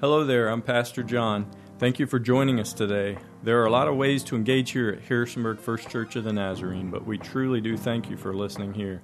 Hello 0.00 0.24
there, 0.24 0.48
I'm 0.48 0.62
Pastor 0.62 1.02
John. 1.02 1.50
Thank 1.80 1.98
you 1.98 2.06
for 2.06 2.20
joining 2.20 2.60
us 2.60 2.72
today. 2.72 3.18
There 3.42 3.60
are 3.60 3.66
a 3.66 3.70
lot 3.70 3.88
of 3.88 3.96
ways 3.96 4.22
to 4.24 4.36
engage 4.36 4.70
here 4.70 4.90
at 4.90 5.02
Harrisonburg 5.02 5.58
First 5.58 5.90
Church 5.90 6.14
of 6.14 6.22
the 6.22 6.32
Nazarene, 6.32 6.88
but 6.88 7.04
we 7.04 7.18
truly 7.18 7.60
do 7.60 7.76
thank 7.76 8.08
you 8.08 8.16
for 8.16 8.32
listening 8.32 8.74
here. 8.74 9.02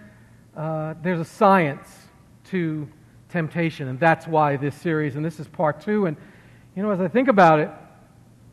uh, 0.57 0.95
there's 1.01 1.21
a 1.21 1.25
science 1.25 2.04
to 2.45 2.89
temptation. 3.29 3.89
And 3.89 3.99
that's 3.99 4.27
why 4.27 4.57
this 4.57 4.75
series, 4.75 5.17
and 5.17 5.25
this 5.25 5.41
is 5.41 5.49
part 5.49 5.81
two. 5.81 6.07
And, 6.07 6.17
you 6.77 6.83
know, 6.83 6.91
as 6.91 7.01
I 7.01 7.09
think 7.09 7.29
about 7.29 7.59
it, 7.59 7.71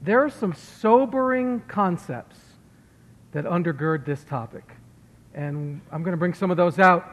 there 0.01 0.23
are 0.23 0.29
some 0.29 0.53
sobering 0.53 1.61
concepts 1.67 2.39
that 3.31 3.45
undergird 3.45 4.05
this 4.05 4.23
topic. 4.23 4.63
And 5.33 5.81
I'm 5.91 6.03
going 6.03 6.13
to 6.13 6.17
bring 6.17 6.33
some 6.33 6.51
of 6.51 6.57
those 6.57 6.79
out 6.79 7.05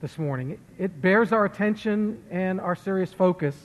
this 0.00 0.18
morning. 0.18 0.58
It 0.78 1.00
bears 1.00 1.32
our 1.32 1.44
attention 1.44 2.22
and 2.30 2.60
our 2.60 2.74
serious 2.74 3.12
focus. 3.12 3.56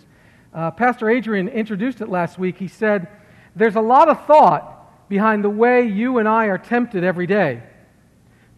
Uh, 0.54 0.72
Pastor 0.72 1.10
Adrian 1.10 1.50
introduced 1.50 2.02
it 2.02 2.10
last 2.10 2.40
week. 2.40 2.58
He 2.58 2.68
said, 2.68 3.08
There's 3.56 3.76
a 3.76 3.82
lot 3.82 4.08
of 4.08 4.26
thought 4.26 5.10
behind 5.10 5.44
the 5.44 5.50
way 5.50 5.88
you 5.88 6.20
and 6.20 6.28
I 6.28 6.46
are 6.46 6.58
tempted 6.58 7.04
every 7.04 7.28
day. 7.28 7.64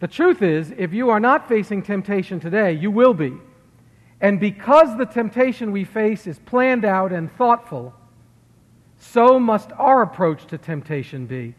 The 0.00 0.08
truth 0.08 0.42
is, 0.42 0.72
if 0.76 0.92
you 0.92 1.10
are 1.10 1.20
not 1.20 1.48
facing 1.48 1.82
temptation 1.82 2.38
today, 2.38 2.72
you 2.72 2.90
will 2.90 3.14
be. 3.14 3.32
And 4.22 4.38
because 4.38 4.96
the 4.96 5.04
temptation 5.04 5.72
we 5.72 5.82
face 5.82 6.28
is 6.28 6.38
planned 6.38 6.84
out 6.84 7.12
and 7.12 7.30
thoughtful, 7.32 7.92
so 8.96 9.40
must 9.40 9.72
our 9.72 10.02
approach 10.02 10.46
to 10.46 10.58
temptation 10.58 11.26
be. 11.26 11.56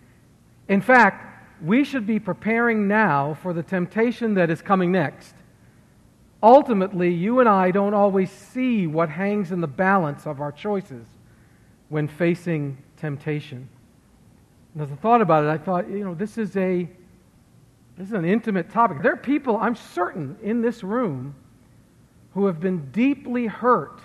In 0.70 0.80
fact, 0.80 1.62
we 1.62 1.84
should 1.84 2.08
be 2.08 2.20
preparing 2.20 2.88
now 2.88 3.34
for 3.42 3.52
the 3.52 3.64
temptation 3.64 4.34
that 4.36 4.50
is 4.50 4.62
coming 4.62 4.94
next. 4.94 5.36
Ultimately, 6.42 7.14
you 7.14 7.42
and 7.42 7.50
I 7.50 7.72
don't 7.72 7.94
always 7.94 8.32
see 8.32 8.88
what 8.88 9.10
hangs 9.10 9.52
in 9.52 9.60
the 9.60 9.68
balance 9.68 10.26
of 10.26 10.40
our 10.40 10.52
choices 10.52 11.06
when 11.90 12.08
facing 12.08 12.78
temptation. 12.96 13.68
And 14.74 14.84
as 14.84 14.92
I 14.92 14.96
thought 14.96 15.22
about 15.22 15.44
it, 15.44 15.50
I 15.50 15.58
thought, 15.58 15.90
you 15.90 16.06
know, 16.06 16.16
this 16.16 16.38
is 16.38 16.56
a 16.56 16.90
this 17.98 18.08
is 18.08 18.14
an 18.14 18.26
intimate 18.26 18.72
topic. 18.72 19.04
There 19.04 19.14
are 19.14 19.18
people, 19.18 19.58
I'm 19.58 19.76
certain, 19.76 20.36
in 20.42 20.62
this 20.62 20.82
room 20.82 21.36
who 22.34 22.46
have 22.48 22.60
been 22.60 22.92
deeply 22.92 23.48
hurt 23.48 24.00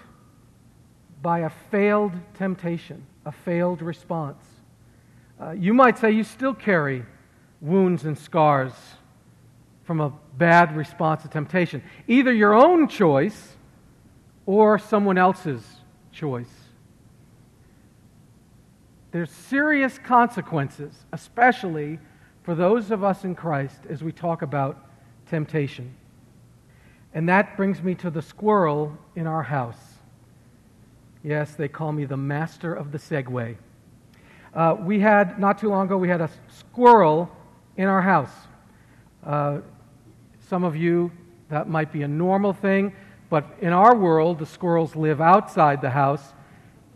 by 1.23 1.41
a 1.41 1.51
failed 1.71 2.13
temptation, 2.35 3.05
a 3.25 3.33
failed 3.33 3.83
response. 3.83 4.45
Uh, 5.41 5.51
you 5.53 5.73
might 5.73 5.99
say 5.99 6.11
you 6.11 6.25
still 6.25 6.55
carry 6.55 7.05
wounds 7.61 8.05
and 8.05 8.17
scars 8.17 8.73
from 9.85 10.01
a 10.01 10.13
bad 10.37 10.77
response 10.77 11.23
to 11.23 11.29
temptation, 11.29 11.83
either 12.07 12.33
your 12.33 12.55
own 12.55 12.87
choice 12.89 13.57
or 14.47 14.79
someone 14.79 15.19
else's 15.19 15.63
choice. 16.13 16.51
There's 19.11 19.31
serious 19.31 19.99
consequences, 19.99 20.93
especially 21.13 21.99
for 22.43 22.55
those 22.55 22.91
of 22.91 23.03
us 23.03 23.25
in 23.25 23.35
Christ, 23.35 23.81
as 23.89 24.03
we 24.03 24.13
talk 24.13 24.43
about 24.43 24.87
temptation. 25.27 25.95
And 27.15 27.29
that 27.29 27.57
brings 27.57 27.83
me 27.83 27.95
to 27.97 28.11
the 28.11 28.23
squirrel 28.23 28.97
in 29.17 29.27
our 29.27 29.43
house. 29.43 29.99
Yes, 31.23 31.55
they 31.55 31.69
call 31.69 31.93
me 31.93 32.05
the 32.05 32.17
master 32.17 32.75
of 32.75 32.93
the 32.93 32.99
segue. 32.99 33.57
Uh, 34.55 34.77
we 34.81 35.01
had, 35.01 35.39
not 35.39 35.59
too 35.59 35.69
long 35.69 35.87
ago, 35.87 35.97
we 35.97 36.09
had 36.09 36.21
a 36.21 36.31
squirrel 36.49 37.31
in 37.77 37.87
our 37.87 38.03
house. 38.03 38.33
Uh, 39.25 39.59
some 40.49 40.65
of 40.65 40.77
you, 40.77 41.11
that 41.49 41.69
might 41.69 41.93
be 41.93 42.03
a 42.03 42.09
normal 42.09 42.53
thing, 42.53 42.93
but 43.31 43.47
in 43.61 43.73
our 43.73 43.95
world, 43.95 44.39
the 44.39 44.47
squirrels 44.47 44.97
live 44.97 45.21
outside 45.21 45.81
the 45.81 45.91
house 45.91 46.33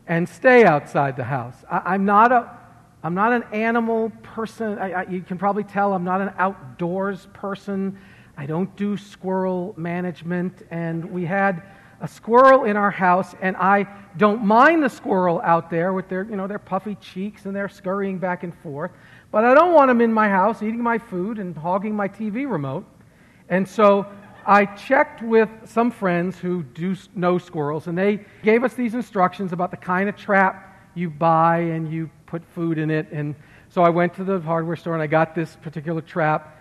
and 0.07 0.29
stay 0.29 0.65
outside 0.65 1.17
the 1.17 1.25
house. 1.25 1.57
I, 1.71 1.95
am 1.95 2.05
not 2.05 2.33
a, 2.33 2.51
I'm 3.03 3.15
not 3.15 3.33
an 3.33 3.45
animal 3.53 4.11
person. 4.23 4.79
I, 4.79 4.93
I, 4.93 5.03
you 5.09 5.23
can 5.23 5.39
probably 5.39 5.65
tell 5.65 5.93
I'm 5.93 6.05
not 6.05 6.21
an 6.21 6.33
outdoors 6.39 7.29
person. 7.33 7.99
I 8.37 8.47
don't 8.47 8.75
do 8.77 8.97
squirrel 8.97 9.75
management. 9.77 10.67
And 10.71 11.05
we 11.11 11.25
had 11.25 11.63
a 12.01 12.09
squirrel 12.09 12.65
in 12.65 12.77
our 12.77 12.91
house, 12.91 13.35
and 13.41 13.57
I 13.57 13.87
don't 14.17 14.45
mind 14.45 14.83
the 14.83 14.89
squirrel 14.89 15.41
out 15.45 15.71
there 15.71 15.93
with 15.93 16.09
their, 16.09 16.25
you 16.25 16.37
know, 16.37 16.47
their 16.47 16.59
puffy 16.59 16.97
cheeks 16.97 17.47
and 17.47 17.55
their 17.55 17.69
scurrying 17.69 18.19
back 18.19 18.43
and 18.43 18.53
forth. 18.59 18.91
But 19.31 19.45
I 19.45 19.55
don't 19.55 19.73
want 19.73 19.89
them 19.89 20.01
in 20.01 20.13
my 20.13 20.29
house 20.29 20.63
eating 20.63 20.83
my 20.83 20.99
food 20.99 21.39
and 21.39 21.57
hogging 21.57 21.95
my 21.95 22.09
TV 22.09 22.51
remote. 22.51 22.85
And 23.49 23.67
so 23.67 24.07
I 24.45 24.65
checked 24.65 25.23
with 25.23 25.49
some 25.65 25.91
friends 25.91 26.39
who 26.39 26.65
do 26.65 26.97
know 27.15 27.39
squirrels, 27.39 27.87
and 27.87 27.97
they 27.97 28.25
gave 28.43 28.65
us 28.65 28.75
these 28.75 28.95
instructions 28.95 29.53
about 29.53 29.71
the 29.71 29.77
kind 29.77 30.09
of 30.09 30.17
trap 30.17 30.91
you 30.95 31.09
buy 31.09 31.59
and 31.59 31.91
you 31.91 32.11
put 32.27 32.45
food 32.45 32.79
in 32.79 32.91
it. 32.91 33.11
And 33.13 33.35
so 33.69 33.83
I 33.83 33.89
went 33.89 34.15
to 34.15 34.25
the 34.25 34.41
hardware 34.41 34.77
store 34.77 34.95
and 34.95 35.03
I 35.03 35.07
got 35.07 35.35
this 35.35 35.57
particular 35.57 36.01
trap. 36.01 36.59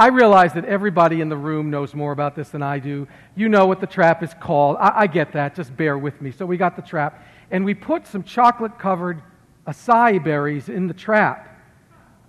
I 0.00 0.06
realize 0.06 0.54
that 0.54 0.64
everybody 0.64 1.20
in 1.20 1.28
the 1.28 1.36
room 1.36 1.68
knows 1.68 1.94
more 1.94 2.12
about 2.12 2.34
this 2.34 2.48
than 2.48 2.62
I 2.62 2.78
do. 2.78 3.06
You 3.36 3.50
know 3.50 3.66
what 3.66 3.82
the 3.82 3.86
trap 3.86 4.22
is 4.22 4.32
called. 4.40 4.78
I, 4.80 5.00
I 5.00 5.06
get 5.06 5.30
that. 5.34 5.54
Just 5.54 5.76
bear 5.76 5.98
with 5.98 6.22
me. 6.22 6.30
So 6.30 6.46
we 6.46 6.56
got 6.56 6.74
the 6.74 6.80
trap, 6.80 7.22
and 7.50 7.66
we 7.66 7.74
put 7.74 8.06
some 8.06 8.22
chocolate 8.22 8.78
covered 8.78 9.20
acai 9.66 10.24
berries 10.24 10.70
in 10.70 10.86
the 10.86 10.94
trap. 10.94 11.54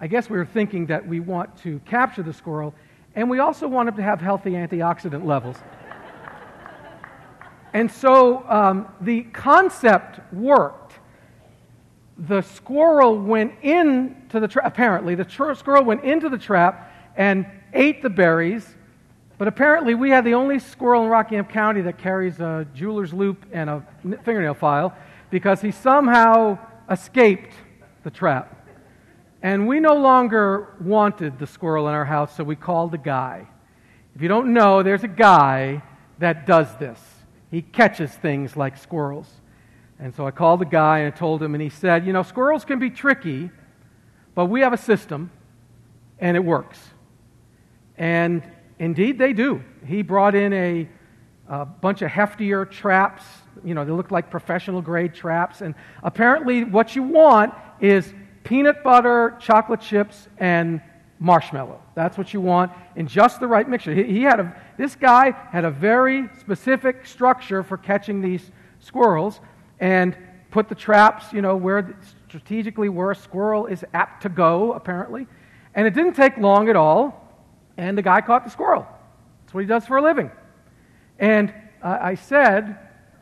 I 0.02 0.08
guess 0.08 0.30
we 0.30 0.38
were 0.38 0.46
thinking 0.46 0.88
that 0.88 1.08
we 1.08 1.22
want 1.22 1.56
to 1.60 1.80
capture 1.86 2.22
the 2.22 2.34
squirrel, 2.34 2.76
and 3.16 3.30
we 3.30 3.40
also 3.40 3.70
want 3.70 3.88
him 3.88 3.96
to 3.96 4.04
have 4.04 4.20
healthy 4.20 4.52
antioxidant 4.52 5.26
levels. 5.26 5.56
and 7.72 7.90
so 7.90 8.44
um, 8.50 8.94
the 9.00 9.22
concept 9.32 10.20
worked. 10.34 10.96
The 12.18 12.42
squirrel 12.42 13.18
went 13.18 13.54
into 13.62 14.42
the 14.42 14.50
trap, 14.50 14.66
apparently, 14.68 15.16
the 15.16 15.56
squirrel 15.56 15.86
went 15.86 16.04
into 16.04 16.28
the 16.28 16.38
trap 16.38 16.90
and 17.16 17.46
ate 17.74 18.02
the 18.02 18.10
berries. 18.10 18.68
But 19.38 19.48
apparently, 19.48 19.96
we 19.96 20.12
had 20.12 20.24
the 20.24 20.36
only 20.36 20.60
squirrel 20.60 21.04
in 21.04 21.10
Rockingham 21.10 21.46
County 21.46 21.82
that 21.82 21.98
carries 21.98 22.40
a 22.40 22.68
jeweler's 22.76 23.14
loupe 23.14 23.44
and 23.52 23.70
a 23.70 23.84
fingernail 24.24 24.54
file 24.54 24.96
because 25.32 25.62
he 25.62 25.72
somehow 25.72 26.60
escaped 26.90 27.54
the 28.04 28.12
trap. 28.12 28.68
And 29.42 29.68
we 29.68 29.80
no 29.80 29.96
longer 29.96 30.76
wanted 30.80 31.40
the 31.40 31.48
squirrel 31.48 31.88
in 31.88 31.96
our 31.96 32.06
house, 32.06 32.36
so 32.36 32.44
we 32.44 32.56
called 32.56 32.94
a 32.94 33.00
guy. 33.00 33.48
If 34.16 34.22
you 34.22 34.28
don't 34.28 34.54
know, 34.54 34.84
there's 34.84 35.04
a 35.04 35.08
guy 35.08 35.82
that 36.20 36.46
does 36.46 36.76
this. 36.78 37.00
He 37.50 37.64
catches 37.64 38.12
things 38.12 38.56
like 38.56 38.78
squirrels. 38.78 39.28
And 40.00 40.14
so 40.16 40.28
I 40.28 40.32
called 40.32 40.62
the 40.62 40.66
guy 40.66 41.00
and 41.00 41.14
I 41.14 41.18
told 41.18 41.42
him, 41.42 41.56
and 41.56 41.62
he 41.62 41.70
said, 41.70 42.06
You 42.06 42.14
know, 42.14 42.24
squirrels 42.24 42.66
can 42.66 42.78
be 42.78 42.90
tricky, 42.90 43.50
but 44.36 44.46
we 44.46 44.62
have 44.62 44.74
a 44.74 44.78
system, 44.78 45.32
and 46.20 46.38
it 46.38 46.44
works. 46.44 46.80
And 48.02 48.42
indeed, 48.80 49.20
they 49.20 49.32
do. 49.32 49.64
He 49.86 50.02
brought 50.02 50.34
in 50.34 50.52
a, 50.54 50.90
a 51.48 51.66
bunch 51.66 52.02
of 52.02 52.10
heftier 52.10 52.70
traps. 52.70 53.22
You 53.64 53.76
know, 53.76 53.86
they 53.86 53.92
look 53.92 54.10
like 54.10 54.32
professional 54.32 54.82
grade 54.82 55.14
traps. 55.14 55.62
And 55.62 55.76
apparently, 56.02 56.64
what 56.64 56.96
you 56.96 57.04
want 57.04 57.54
is 57.80 58.12
peanut 58.44 58.84
butter, 58.84 59.38
chocolate 59.40 59.82
chips, 59.82 60.28
and 60.40 60.82
marshmallow. 61.20 61.80
That's 61.94 62.18
what 62.18 62.34
you 62.34 62.42
want 62.42 62.72
in 62.96 63.06
just 63.06 63.40
the 63.40 63.46
right 63.46 63.70
mixture. 63.70 63.94
He, 63.94 64.04
he, 64.06 64.24
had 64.24 64.40
a, 64.40 64.60
this 64.80 64.96
guy 64.96 65.30
had 65.52 65.64
a 65.64 65.70
very 65.70 66.28
specific 66.40 67.06
structure 67.06 67.62
for 67.62 67.78
catching 67.78 68.20
these 68.20 68.50
squirrels 68.80 69.42
and 69.80 70.18
put 70.50 70.70
the 70.70 70.76
traps, 70.76 71.32
you 71.32 71.44
know, 71.44 71.56
where 71.56 71.96
strategically 72.28 72.90
where 72.90 73.12
a 73.12 73.16
squirrel 73.16 73.68
is 73.68 73.86
apt 73.94 74.24
to 74.24 74.30
go, 74.30 74.74
apparently. 74.74 75.28
And 75.76 75.86
it 75.86 75.94
didn't 75.94 76.16
take 76.16 76.36
long 76.40 76.68
at 76.68 76.76
all 76.76 77.21
and 77.78 77.98
the 77.98 78.02
guy 78.02 78.22
caught 78.22 78.44
the 78.44 78.50
squirrel. 78.50 78.88
That's 79.42 79.54
what 79.54 79.62
he 79.62 79.68
does 79.68 79.86
for 79.86 79.98
a 79.98 80.02
living. 80.02 80.32
And 81.20 81.54
uh, 81.82 81.98
I 82.02 82.16
said, 82.16 82.78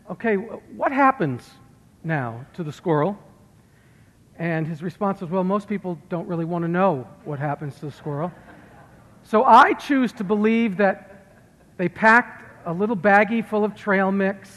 okay, 0.09 0.35
what 0.35 0.91
happens 0.91 1.49
now 2.03 2.45
to 2.53 2.63
the 2.63 2.71
squirrel? 2.71 3.17
And 4.37 4.65
his 4.65 4.81
response 4.81 5.21
was, 5.21 5.29
well, 5.29 5.43
most 5.43 5.67
people 5.67 5.99
don't 6.07 6.27
really 6.27 6.45
want 6.45 6.63
to 6.63 6.69
know 6.69 7.07
what 7.25 7.39
happens 7.39 7.75
to 7.79 7.87
the 7.87 7.91
squirrel. 7.91 8.31
So 9.23 9.43
I 9.43 9.73
choose 9.73 10.13
to 10.13 10.23
believe 10.23 10.77
that 10.77 11.25
they 11.77 11.89
packed 11.89 12.45
a 12.65 12.73
little 12.73 12.95
baggie 12.95 13.45
full 13.45 13.65
of 13.65 13.75
trail 13.75 14.11
mix, 14.11 14.49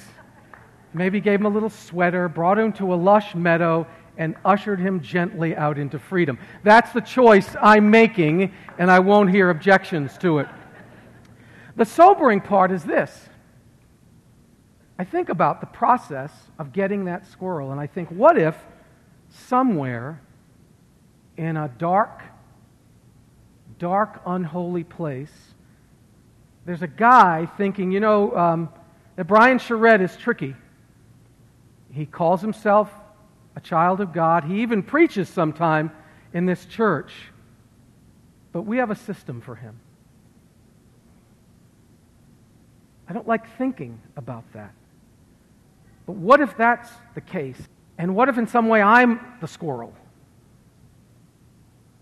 maybe 0.94 1.20
gave 1.20 1.40
him 1.40 1.46
a 1.46 1.50
little 1.50 1.70
sweater, 1.70 2.28
brought 2.28 2.58
him 2.58 2.72
to 2.74 2.94
a 2.94 2.96
lush 2.96 3.34
meadow, 3.34 3.86
and 4.16 4.34
ushered 4.44 4.78
him 4.78 5.00
gently 5.00 5.56
out 5.56 5.78
into 5.78 5.98
freedom. 5.98 6.38
That's 6.62 6.92
the 6.92 7.00
choice 7.00 7.56
I'm 7.60 7.90
making, 7.90 8.52
and 8.78 8.90
I 8.90 8.98
won't 8.98 9.30
hear 9.30 9.50
objections 9.50 10.16
to 10.18 10.38
it. 10.38 10.48
The 11.76 11.84
sobering 11.84 12.40
part 12.40 12.70
is 12.70 12.84
this 12.84 13.28
I 14.98 15.04
think 15.04 15.30
about 15.30 15.60
the 15.60 15.66
process 15.66 16.32
of 16.58 16.72
getting 16.72 17.06
that 17.06 17.26
squirrel, 17.26 17.72
and 17.72 17.80
I 17.80 17.86
think, 17.86 18.08
what 18.10 18.38
if 18.38 18.56
somewhere 19.30 20.20
in 21.36 21.56
a 21.56 21.68
dark, 21.78 22.22
dark, 23.78 24.20
unholy 24.26 24.84
place, 24.84 25.32
there's 26.66 26.82
a 26.82 26.86
guy 26.86 27.46
thinking, 27.56 27.90
you 27.90 28.00
know, 28.00 28.36
um, 28.36 28.68
that 29.16 29.26
Brian 29.26 29.58
Charette 29.58 30.00
is 30.00 30.16
tricky. 30.16 30.54
He 31.90 32.06
calls 32.06 32.40
himself 32.40 32.90
a 33.56 33.60
child 33.60 34.00
of 34.00 34.12
God. 34.12 34.44
He 34.44 34.62
even 34.62 34.82
preaches 34.82 35.28
sometime 35.28 35.90
in 36.32 36.46
this 36.46 36.64
church. 36.66 37.12
But 38.52 38.62
we 38.62 38.78
have 38.78 38.90
a 38.90 38.96
system 38.96 39.40
for 39.40 39.54
him. 39.54 39.78
I 43.08 43.12
don't 43.12 43.28
like 43.28 43.56
thinking 43.56 44.00
about 44.16 44.44
that. 44.52 44.72
But 46.06 46.16
what 46.16 46.40
if 46.40 46.56
that's 46.56 46.90
the 47.14 47.20
case? 47.20 47.60
And 47.98 48.14
what 48.14 48.28
if 48.28 48.38
in 48.38 48.46
some 48.46 48.68
way 48.68 48.82
I'm 48.82 49.20
the 49.40 49.48
squirrel? 49.48 49.94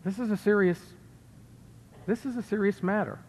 This 0.05 0.19
is 0.19 0.31
a 0.31 0.37
serious 0.37 0.79
this 2.07 2.27
is 2.27 2.37
a 2.37 2.43
serious 2.43 2.83
matter. 2.83 3.21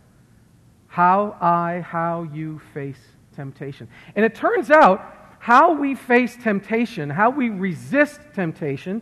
How 0.88 1.38
I, 1.40 1.82
how 1.82 2.24
you 2.34 2.60
face 2.74 2.98
temptation. 3.36 3.88
And 4.16 4.26
it 4.26 4.34
turns 4.34 4.72
out 4.72 5.21
how 5.42 5.74
we 5.74 5.96
face 5.96 6.38
temptation, 6.38 7.10
how 7.10 7.32
we 7.32 7.50
resist 7.50 8.22
temptation, 8.36 9.02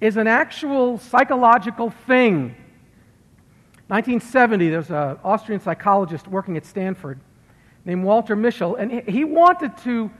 is 0.00 0.16
an 0.16 0.26
actual 0.26 0.98
psychological 0.98 1.88
thing. 1.88 2.48
1970, 3.86 4.70
there 4.70 4.78
was 4.78 4.90
an 4.90 5.16
Austrian 5.22 5.60
psychologist 5.60 6.26
working 6.26 6.56
at 6.56 6.66
Stanford 6.66 7.20
named 7.84 8.02
Walter 8.02 8.34
Mischel, 8.34 8.76
and 8.76 9.08
he 9.08 9.22
wanted 9.22 9.76
to 9.84 10.10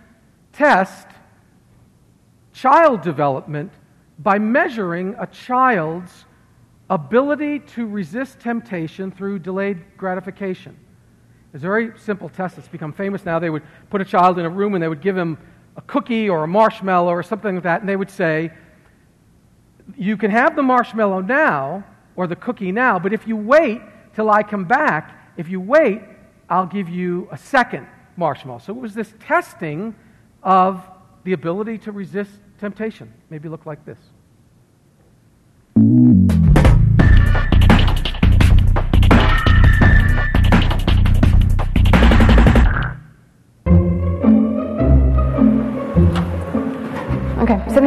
test 0.52 1.08
child 2.52 3.02
development 3.02 3.72
by 4.20 4.38
measuring 4.38 5.16
a 5.18 5.26
child's 5.26 6.24
ability 6.88 7.58
to 7.58 7.84
resist 7.84 8.38
temptation 8.38 9.10
through 9.10 9.40
delayed 9.40 9.96
gratification. 9.96 10.76
It's 11.56 11.64
a 11.64 11.68
very 11.68 11.92
simple 11.96 12.28
test 12.28 12.56
that's 12.56 12.68
become 12.68 12.92
famous 12.92 13.24
now. 13.24 13.38
They 13.38 13.48
would 13.48 13.62
put 13.88 14.02
a 14.02 14.04
child 14.04 14.38
in 14.38 14.44
a 14.44 14.50
room 14.50 14.74
and 14.74 14.82
they 14.82 14.88
would 14.88 15.00
give 15.00 15.16
him 15.16 15.38
a 15.74 15.80
cookie 15.80 16.28
or 16.28 16.44
a 16.44 16.46
marshmallow 16.46 17.10
or 17.10 17.22
something 17.22 17.54
like 17.54 17.64
that, 17.64 17.80
and 17.80 17.88
they 17.88 17.96
would 17.96 18.10
say, 18.10 18.52
You 19.96 20.18
can 20.18 20.30
have 20.30 20.54
the 20.54 20.62
marshmallow 20.62 21.22
now 21.22 21.82
or 22.14 22.26
the 22.26 22.36
cookie 22.36 22.72
now, 22.72 22.98
but 22.98 23.14
if 23.14 23.26
you 23.26 23.38
wait 23.38 23.80
till 24.14 24.28
I 24.28 24.42
come 24.42 24.66
back, 24.66 25.18
if 25.38 25.48
you 25.48 25.58
wait, 25.58 26.02
I'll 26.50 26.66
give 26.66 26.90
you 26.90 27.26
a 27.32 27.38
second 27.38 27.86
marshmallow. 28.18 28.58
So 28.58 28.76
it 28.76 28.78
was 28.78 28.92
this 28.92 29.14
testing 29.18 29.94
of 30.42 30.86
the 31.24 31.32
ability 31.32 31.78
to 31.78 31.90
resist 31.90 32.32
temptation. 32.60 33.10
Maybe 33.30 33.48
look 33.48 33.64
like 33.64 33.82
this. 33.86 33.98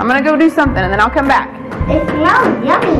I'm 0.00 0.08
gonna 0.08 0.22
go 0.22 0.34
do 0.34 0.48
something 0.48 0.82
and 0.82 0.90
then 0.90 0.98
I'll 0.98 1.10
come 1.10 1.28
back. 1.28 1.50
It 1.90 2.02
smells 2.08 2.64
yummy. 2.64 2.96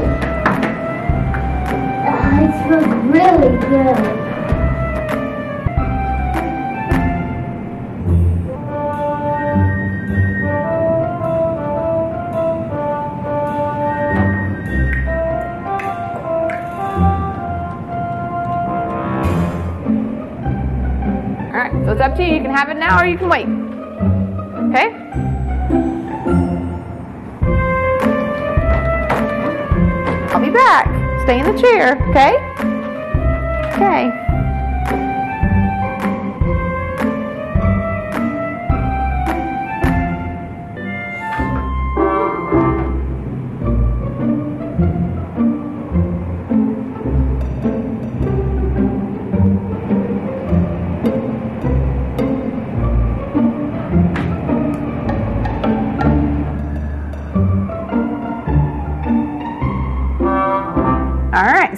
It 2.45 2.53
smells 2.67 2.85
really 3.07 3.57
good. 3.57 3.97
All 21.47 21.57
right, 21.57 21.73
so 21.87 21.93
it's 21.93 22.01
up 22.03 22.15
to 22.17 22.23
you. 22.23 22.35
You 22.35 22.43
can 22.43 22.55
have 22.55 22.69
it 22.69 22.77
now 22.77 23.01
or 23.01 23.07
you 23.07 23.17
can 23.17 23.31
wait. 23.31 23.49
Okay? 24.69 25.30
Back. 30.53 30.87
Stay 31.23 31.41
in 31.41 31.47
the 31.55 31.61
chair, 31.61 31.97
okay? 32.11 32.37
Okay. 33.75 34.30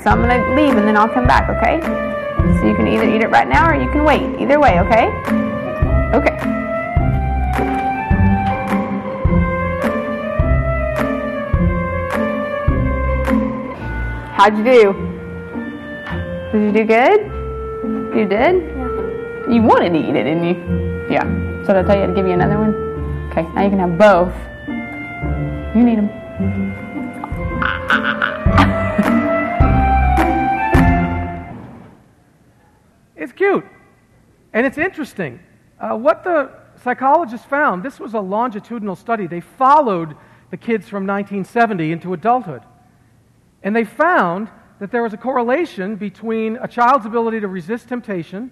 So 0.03 0.11
I'm 0.11 0.21
gonna 0.21 0.55
leave 0.57 0.75
and 0.77 0.87
then 0.87 0.97
I'll 0.97 1.09
come 1.09 1.27
back, 1.27 1.49
okay? 1.49 1.81
So 2.59 2.67
you 2.67 2.75
can 2.75 2.89
either 2.89 3.05
eat 3.05 3.23
it 3.23 3.31
right 3.31 3.47
now 3.47 3.69
or 3.71 3.75
you 3.75 3.89
can 3.91 4.05
wait. 4.05 4.41
Either 4.41 4.59
way, 4.59 4.81
okay? 4.81 5.07
Okay. 6.13 6.37
How'd 14.35 14.59
you 14.59 14.65
do? 14.65 14.93
Did 16.51 16.63
you 16.63 16.73
do 16.73 16.85
good? 16.85 17.21
You 18.17 18.27
did? 18.27 18.55
Yeah. 18.61 19.49
You 19.49 19.63
wanted 19.63 19.91
to 19.91 19.99
eat 19.99 20.17
it, 20.17 20.25
didn't 20.25 20.45
you? 20.45 21.07
Yeah. 21.09 21.23
So 21.65 21.75
did 21.75 21.85
I 21.85 21.87
tell 21.87 22.01
you 22.01 22.07
to 22.09 22.13
give 22.13 22.27
you 22.27 22.33
another 22.33 22.59
one? 22.59 22.75
Okay, 23.31 23.43
now 23.55 23.63
you 23.63 23.71
can 23.71 23.79
have 23.79 23.97
both. 23.97 24.35
You 25.77 25.85
need 25.85 25.99
them. 25.99 26.72
And 34.53 34.67
it's 34.67 34.79
interesting. 34.79 35.41
Uh, 35.79 35.97
what 35.97 36.25
the 36.25 36.51
psychologists 36.83 37.47
found 37.47 37.83
this 37.83 37.99
was 37.99 38.15
a 38.15 38.21
longitudinal 38.21 38.97
study. 38.97 39.27
They 39.27 39.41
followed 39.41 40.17
the 40.51 40.57
kids 40.57 40.89
from 40.89 41.07
1970 41.07 41.93
into 41.93 42.13
adulthood. 42.13 42.63
And 43.63 43.75
they 43.75 43.85
found 43.85 44.51
that 44.81 44.91
there 44.91 45.03
was 45.03 45.13
a 45.13 45.17
correlation 45.17 45.97
between 45.97 46.57
a 46.57 46.69
child's 46.69 47.07
ability 47.07 47.41
to 47.41 47.49
resist 47.49 47.89
temptation 47.89 48.51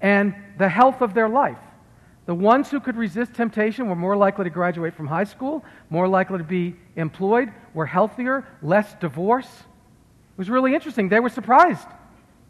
and 0.00 0.34
the 0.58 0.68
health 0.68 1.02
of 1.02 1.12
their 1.12 1.28
life. 1.28 1.58
The 2.26 2.34
ones 2.34 2.70
who 2.70 2.78
could 2.78 2.96
resist 2.96 3.34
temptation 3.34 3.88
were 3.88 3.96
more 3.96 4.16
likely 4.16 4.44
to 4.44 4.50
graduate 4.50 4.94
from 4.94 5.08
high 5.08 5.24
school, 5.24 5.64
more 5.88 6.06
likely 6.06 6.38
to 6.38 6.44
be 6.44 6.76
employed, 6.94 7.52
were 7.74 7.86
healthier, 7.86 8.46
less 8.62 8.94
divorce. 9.00 9.48
It 9.48 10.38
was 10.38 10.48
really 10.48 10.74
interesting. 10.74 11.08
They 11.08 11.20
were 11.20 11.28
surprised 11.28 11.88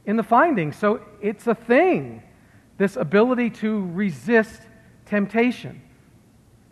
in 0.05 0.17
the 0.17 0.23
findings. 0.23 0.77
So 0.77 1.00
it's 1.23 1.47
a 1.47 1.55
thing 1.55 2.23
this 2.80 2.96
ability 2.96 3.50
to 3.50 3.87
resist 3.88 4.62
temptation. 5.04 5.82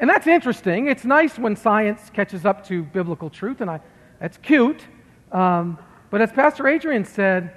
And 0.00 0.08
that's 0.08 0.26
interesting. 0.26 0.88
It's 0.88 1.04
nice 1.04 1.38
when 1.38 1.54
science 1.54 2.08
catches 2.14 2.46
up 2.46 2.66
to 2.68 2.82
biblical 2.82 3.28
truth, 3.28 3.60
and 3.60 3.70
I, 3.70 3.80
that's 4.18 4.38
cute. 4.38 4.80
Um, 5.30 5.78
but 6.08 6.22
as 6.22 6.32
Pastor 6.32 6.66
Adrian 6.66 7.04
said, 7.04 7.52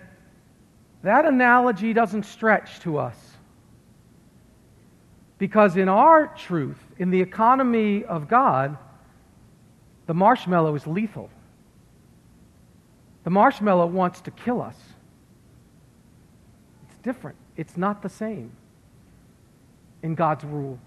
that 1.01 1.23
analogy 1.23 1.93
doesn't 1.93 2.23
stretch 2.23 2.81
to 2.81 2.97
us. 2.97 3.15
Because 5.37 5.77
in 5.77 5.87
our 5.87 6.27
truth, 6.27 6.83
in 6.97 7.09
the 7.09 7.21
economy 7.21 8.03
of 8.03 8.27
God, 8.27 8.77
the 10.07 10.13
marshmallow 10.13 10.75
is 10.75 10.85
lethal. 10.85 11.29
The 13.23 13.29
marshmallow 13.29 13.85
wants 13.85 14.19
to 14.21 14.31
kill 14.31 14.61
us. 14.61 14.75
It's 16.89 16.97
different, 16.97 17.37
it's 17.61 17.77
not 17.77 18.01
the 18.01 18.09
same 18.09 18.51
in 20.01 20.15
God's 20.15 20.43
rules. 20.43 20.79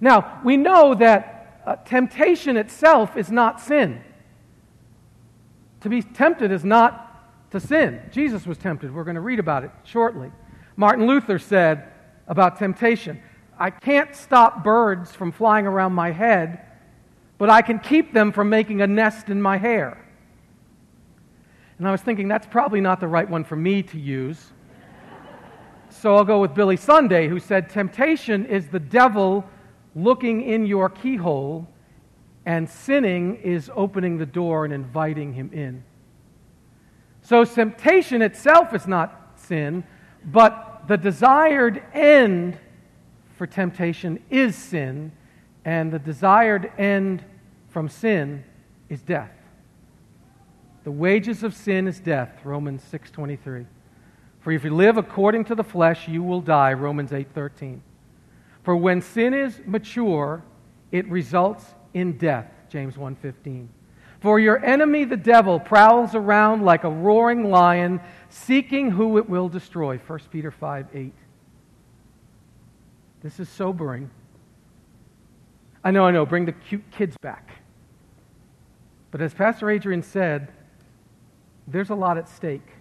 Now, 0.00 0.40
we 0.44 0.56
know 0.56 0.94
that 0.94 1.60
uh, 1.66 1.76
temptation 1.84 2.56
itself 2.56 3.16
is 3.16 3.32
not 3.32 3.60
sin. 3.60 4.02
To 5.80 5.88
be 5.88 6.02
tempted 6.02 6.52
is 6.52 6.64
not 6.64 7.50
to 7.50 7.58
sin. 7.58 8.00
Jesus 8.12 8.46
was 8.46 8.58
tempted. 8.58 8.94
We're 8.94 9.04
going 9.04 9.16
to 9.16 9.20
read 9.20 9.40
about 9.40 9.64
it 9.64 9.72
shortly. 9.82 10.30
Martin 10.76 11.06
Luther 11.06 11.38
said 11.38 11.92
about 12.28 12.58
temptation 12.58 13.20
I 13.58 13.70
can't 13.70 14.14
stop 14.14 14.62
birds 14.62 15.12
from 15.12 15.32
flying 15.32 15.66
around 15.66 15.94
my 15.94 16.12
head, 16.12 16.60
but 17.38 17.50
I 17.50 17.62
can 17.62 17.78
keep 17.78 18.12
them 18.12 18.30
from 18.30 18.50
making 18.50 18.82
a 18.82 18.86
nest 18.86 19.30
in 19.30 19.40
my 19.42 19.56
hair. 19.56 20.06
And 21.78 21.88
I 21.88 21.90
was 21.90 22.02
thinking, 22.02 22.28
that's 22.28 22.46
probably 22.46 22.80
not 22.80 23.00
the 23.00 23.08
right 23.08 23.28
one 23.28 23.44
for 23.44 23.56
me 23.56 23.82
to 23.82 23.98
use. 23.98 24.52
So 25.98 26.14
I'll 26.14 26.24
go 26.24 26.42
with 26.42 26.54
Billy 26.54 26.76
Sunday, 26.76 27.26
who 27.26 27.40
said, 27.40 27.70
Temptation 27.70 28.44
is 28.44 28.68
the 28.68 28.78
devil 28.78 29.44
looking 29.94 30.42
in 30.42 30.66
your 30.66 30.90
keyhole, 30.90 31.66
and 32.44 32.68
sinning 32.68 33.36
is 33.36 33.70
opening 33.74 34.18
the 34.18 34.26
door 34.26 34.66
and 34.66 34.74
inviting 34.74 35.32
him 35.32 35.50
in. 35.54 35.82
So 37.22 37.44
temptation 37.44 38.20
itself 38.20 38.74
is 38.74 38.86
not 38.86 39.32
sin, 39.36 39.84
but 40.26 40.84
the 40.86 40.98
desired 40.98 41.82
end 41.94 42.58
for 43.36 43.46
temptation 43.46 44.22
is 44.28 44.54
sin, 44.54 45.12
and 45.64 45.90
the 45.90 45.98
desired 45.98 46.70
end 46.76 47.24
from 47.68 47.88
sin 47.88 48.44
is 48.90 49.00
death. 49.00 49.32
The 50.84 50.92
wages 50.92 51.42
of 51.42 51.54
sin 51.54 51.88
is 51.88 51.98
death, 52.00 52.44
Romans 52.44 52.82
6:23. 52.84 53.66
For 54.46 54.52
if 54.52 54.62
you 54.62 54.72
live 54.72 54.96
according 54.96 55.46
to 55.46 55.56
the 55.56 55.64
flesh, 55.64 56.06
you 56.06 56.22
will 56.22 56.40
die, 56.40 56.72
Romans 56.72 57.10
8:13. 57.10 57.80
For 58.62 58.76
when 58.76 59.00
sin 59.00 59.34
is 59.34 59.60
mature, 59.66 60.44
it 60.92 61.04
results 61.08 61.74
in 61.94 62.16
death, 62.16 62.48
James 62.68 62.96
1:15. 62.96 63.68
For 64.20 64.38
your 64.38 64.64
enemy 64.64 65.02
the 65.02 65.16
devil 65.16 65.58
prowls 65.58 66.14
around 66.14 66.62
like 66.62 66.84
a 66.84 66.88
roaring 66.88 67.50
lion, 67.50 68.00
seeking 68.28 68.92
who 68.92 69.18
it 69.18 69.28
will 69.28 69.48
destroy, 69.48 69.98
1 69.98 70.30
Peter 70.30 70.52
5:8. 70.52 71.12
This 73.22 73.40
is 73.40 73.48
sobering. 73.48 74.10
I 75.82 75.90
know, 75.90 76.04
I 76.04 76.12
know, 76.12 76.24
bring 76.24 76.44
the 76.44 76.52
cute 76.52 76.88
kids 76.92 77.16
back. 77.16 77.50
But 79.10 79.20
as 79.20 79.34
Pastor 79.34 79.68
Adrian 79.70 80.04
said, 80.04 80.52
there's 81.66 81.90
a 81.90 81.96
lot 81.96 82.16
at 82.16 82.28
stake. 82.28 82.75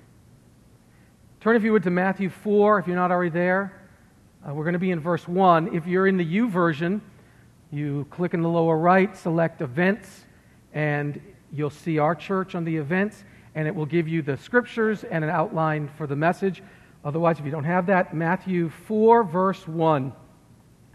Turn, 1.45 1.55
if 1.55 1.63
you 1.63 1.73
would, 1.73 1.83
to 1.83 1.91
Matthew 1.91 2.31
4, 2.31 2.79
if 2.79 2.87
you're 2.87 2.95
not 2.95 3.11
already 3.11 3.29
there. 3.29 3.71
Uh, 4.43 4.51
we're 4.51 4.63
going 4.63 4.73
to 4.73 4.79
be 4.79 4.89
in 4.89 4.99
verse 4.99 5.27
1. 5.27 5.75
If 5.75 5.85
you're 5.85 6.07
in 6.07 6.17
the 6.17 6.25
YouVersion, 6.25 7.01
you 7.71 8.07
click 8.09 8.33
in 8.33 8.41
the 8.41 8.49
lower 8.49 8.79
right, 8.79 9.15
select 9.15 9.61
events, 9.61 10.25
and 10.73 11.21
you'll 11.53 11.69
see 11.69 11.99
our 11.99 12.15
church 12.15 12.55
on 12.55 12.65
the 12.65 12.75
events, 12.75 13.25
and 13.53 13.67
it 13.67 13.75
will 13.75 13.85
give 13.85 14.07
you 14.07 14.23
the 14.23 14.35
scriptures 14.37 15.03
and 15.03 15.23
an 15.23 15.29
outline 15.29 15.87
for 15.87 16.07
the 16.07 16.15
message. 16.15 16.63
Otherwise, 17.03 17.37
if 17.37 17.45
you 17.45 17.51
don't 17.51 17.63
have 17.63 17.85
that, 17.85 18.11
Matthew 18.15 18.69
4, 18.69 19.23
verse 19.23 19.67
1. 19.67 20.13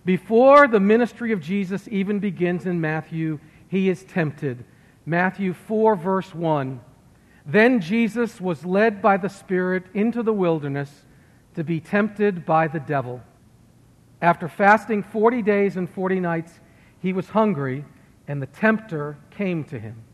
Before 0.05 0.67
the 0.67 0.81
ministry 0.81 1.31
of 1.31 1.41
Jesus 1.41 1.87
even 1.93 2.19
begins 2.19 2.67
in 2.67 2.81
Matthew, 2.81 3.39
he 3.69 3.89
is 3.89 4.03
tempted. 4.03 4.65
Matthew 5.07 5.53
4, 5.53 5.95
verse 5.95 6.35
1. 6.35 6.81
Then 7.47 7.81
Jesus 7.81 8.41
was 8.41 8.65
led 8.65 9.01
by 9.01 9.17
the 9.17 9.29
Spirit 9.29 9.85
into 9.95 10.23
the 10.23 10.33
wilderness 10.33 11.07
to 11.55 11.65
be 11.65 11.81
tempted 11.81 12.45
by 12.45 12.69
the 12.69 12.81
devil. 12.81 13.21
After 14.23 14.49
fasting 14.49 15.03
40 15.03 15.43
days 15.43 15.77
and 15.77 15.89
40 15.89 16.21
nights, 16.21 16.61
he 17.01 17.13
was 17.13 17.31
hungry, 17.31 17.85
and 18.29 18.41
the 18.41 18.47
tempter 18.47 19.17
came 19.31 19.65
to 19.65 19.79
him. 19.79 20.05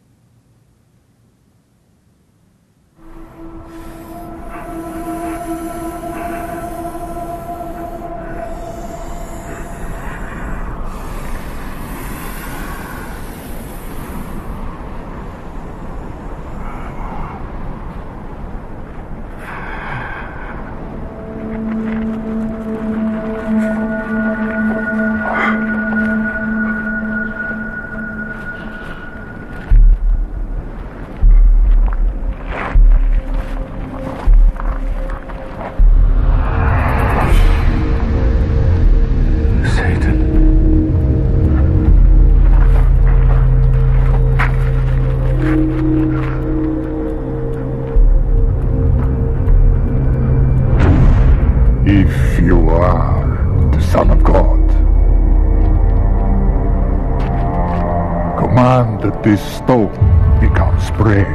This 59.26 59.56
stone 59.56 59.90
becomes 60.38 60.88
bread. 60.92 61.26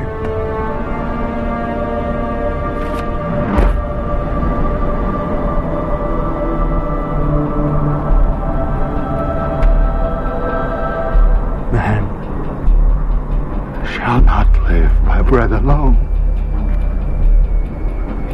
Man 11.73 12.05
shall 13.85 14.21
not 14.21 14.47
live 14.69 15.03
by 15.03 15.21
bread 15.21 15.51
alone, 15.51 15.97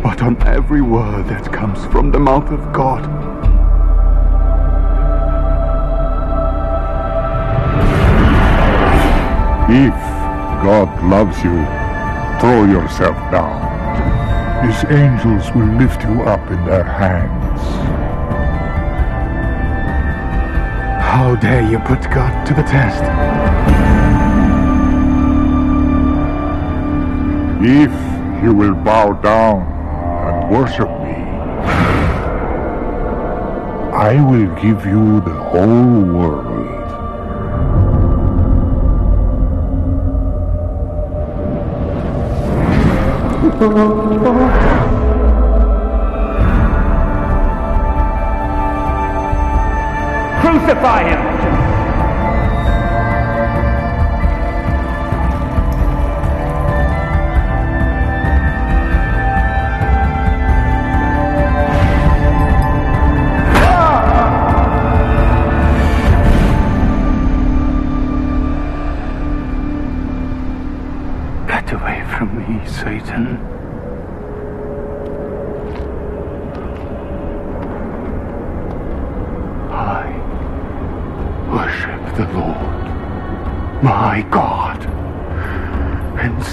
but 0.03 0.21
on 0.21 0.39
every 0.45 0.81
word 0.81 1.25
that 1.29 1.51
comes 1.51 1.83
from 1.87 2.11
the 2.11 2.19
mouth 2.19 2.51
of 2.51 2.71
God. 2.71 3.16
If 9.69 9.93
God 10.63 11.03
loves 11.03 11.43
you, 11.43 11.51
throw 12.39 12.63
yourself 12.63 13.17
down. 13.31 13.67
His 14.65 14.85
angels 14.89 15.53
will 15.53 15.67
lift 15.75 16.01
you 16.03 16.21
up 16.21 16.49
in 16.49 16.65
their 16.65 16.85
hands. 16.85 17.61
How 21.03 21.35
dare 21.35 21.69
you 21.69 21.79
put 21.79 22.01
God 22.03 22.45
to 22.47 22.53
the 22.53 22.63
test? 22.63 23.03
If 27.61 27.91
you 28.41 28.53
will 28.53 28.73
bow 28.73 29.11
down 29.21 29.63
and 30.27 30.49
worship 30.49 30.87
me, 30.87 31.17
I 33.93 34.15
will 34.29 34.47
give 34.61 34.85
you 34.85 35.19
the 35.21 35.33
whole 35.33 36.03
world. 36.03 36.56
Crucify 50.41 51.03
him! 51.03 51.26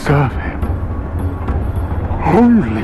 Serve 0.05 0.33
him 0.33 0.63
only. 2.37 2.83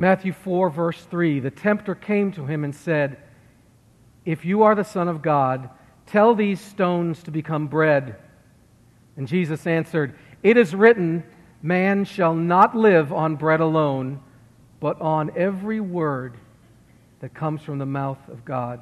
Matthew 0.00 0.32
4, 0.32 0.70
verse 0.70 1.04
3 1.04 1.40
The 1.40 1.50
tempter 1.50 1.94
came 1.94 2.32
to 2.32 2.46
him 2.46 2.64
and 2.64 2.74
said, 2.74 3.18
If 4.24 4.46
you 4.46 4.62
are 4.62 4.74
the 4.74 4.84
Son 4.84 5.06
of 5.06 5.20
God, 5.20 5.68
tell 6.06 6.34
these 6.34 6.62
stones 6.62 7.22
to 7.24 7.30
become 7.30 7.66
bread. 7.66 8.16
And 9.18 9.28
Jesus 9.28 9.66
answered, 9.66 10.14
It 10.42 10.56
is 10.56 10.74
written, 10.74 11.24
Man 11.62 12.04
shall 12.04 12.34
not 12.34 12.76
live 12.76 13.12
on 13.12 13.36
bread 13.36 13.60
alone, 13.60 14.20
but 14.80 15.00
on 15.00 15.32
every 15.36 15.80
word 15.80 16.36
that 17.20 17.34
comes 17.34 17.62
from 17.62 17.78
the 17.78 17.86
mouth 17.86 18.18
of 18.28 18.44
God. 18.44 18.80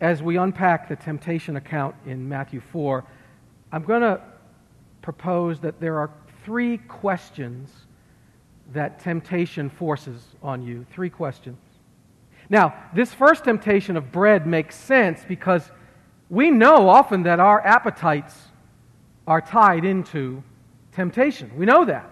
As 0.00 0.22
we 0.22 0.36
unpack 0.36 0.88
the 0.88 0.96
temptation 0.96 1.56
account 1.56 1.94
in 2.06 2.28
Matthew 2.28 2.60
4, 2.60 3.04
I'm 3.72 3.82
going 3.82 4.02
to 4.02 4.20
propose 5.02 5.60
that 5.60 5.80
there 5.80 5.98
are 5.98 6.10
three 6.44 6.78
questions 6.78 7.70
that 8.72 8.98
temptation 8.98 9.68
forces 9.68 10.22
on 10.42 10.62
you. 10.62 10.86
Three 10.90 11.10
questions. 11.10 11.58
Now, 12.48 12.74
this 12.94 13.12
first 13.12 13.44
temptation 13.44 13.96
of 13.96 14.12
bread 14.12 14.46
makes 14.46 14.76
sense 14.76 15.24
because 15.26 15.70
we 16.30 16.50
know 16.50 16.88
often 16.88 17.24
that 17.24 17.40
our 17.40 17.60
appetites 17.60 18.34
are 19.26 19.40
tied 19.40 19.84
into 19.84 20.42
temptation. 20.96 21.56
We 21.56 21.66
know 21.66 21.84
that. 21.84 22.10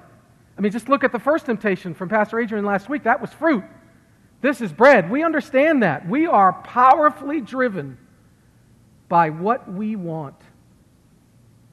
I 0.57 0.61
mean, 0.61 0.71
just 0.71 0.89
look 0.89 1.03
at 1.03 1.11
the 1.11 1.19
first 1.19 1.47
temptation 1.47 1.95
from 1.95 2.09
Pastor 2.09 2.39
Adrian 2.39 2.65
last 2.65 2.89
week. 2.89 3.03
That 3.05 3.21
was 3.21 3.33
fruit. 3.33 3.65
This 4.43 4.61
is 4.61 4.73
bread. 4.73 5.11
We 5.11 5.25
understand 5.25 5.83
that. 5.83 6.07
We 6.07 6.27
are 6.27 6.53
powerfully 6.53 7.41
driven 7.41 7.99
by 9.09 9.31
what 9.31 9.73
we 9.73 9.97
want. 9.97 10.37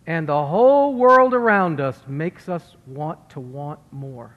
And 0.07 0.27
the 0.27 0.45
whole 0.45 0.95
world 0.95 1.33
around 1.33 1.81
us 1.81 2.01
makes 2.07 2.49
us 2.49 2.75
want 2.87 3.29
to 3.31 3.39
want 3.39 3.79
more. 3.91 4.35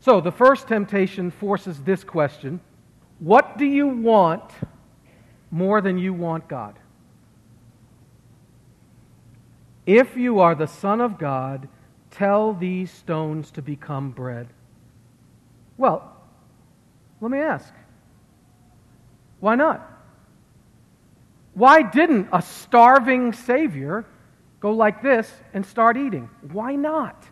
So 0.00 0.20
the 0.20 0.30
first 0.30 0.68
temptation 0.68 1.30
forces 1.30 1.80
this 1.82 2.04
question 2.04 2.60
What 3.18 3.56
do 3.56 3.64
you 3.64 3.88
want 3.88 4.44
more 5.50 5.80
than 5.80 5.98
you 5.98 6.12
want 6.12 6.48
God? 6.48 6.78
If 9.90 10.16
you 10.16 10.38
are 10.38 10.54
the 10.54 10.68
Son 10.68 11.00
of 11.00 11.18
God, 11.18 11.68
tell 12.12 12.54
these 12.54 12.92
stones 12.92 13.50
to 13.50 13.60
become 13.60 14.12
bread. 14.12 14.46
Well, 15.76 16.16
let 17.20 17.32
me 17.32 17.38
ask 17.38 17.74
why 19.40 19.56
not? 19.56 19.84
Why 21.54 21.82
didn't 21.82 22.28
a 22.32 22.40
starving 22.40 23.32
Savior 23.32 24.04
go 24.60 24.70
like 24.70 25.02
this 25.02 25.28
and 25.52 25.66
start 25.66 25.96
eating? 25.96 26.30
Why 26.52 26.76
not? 26.76 27.24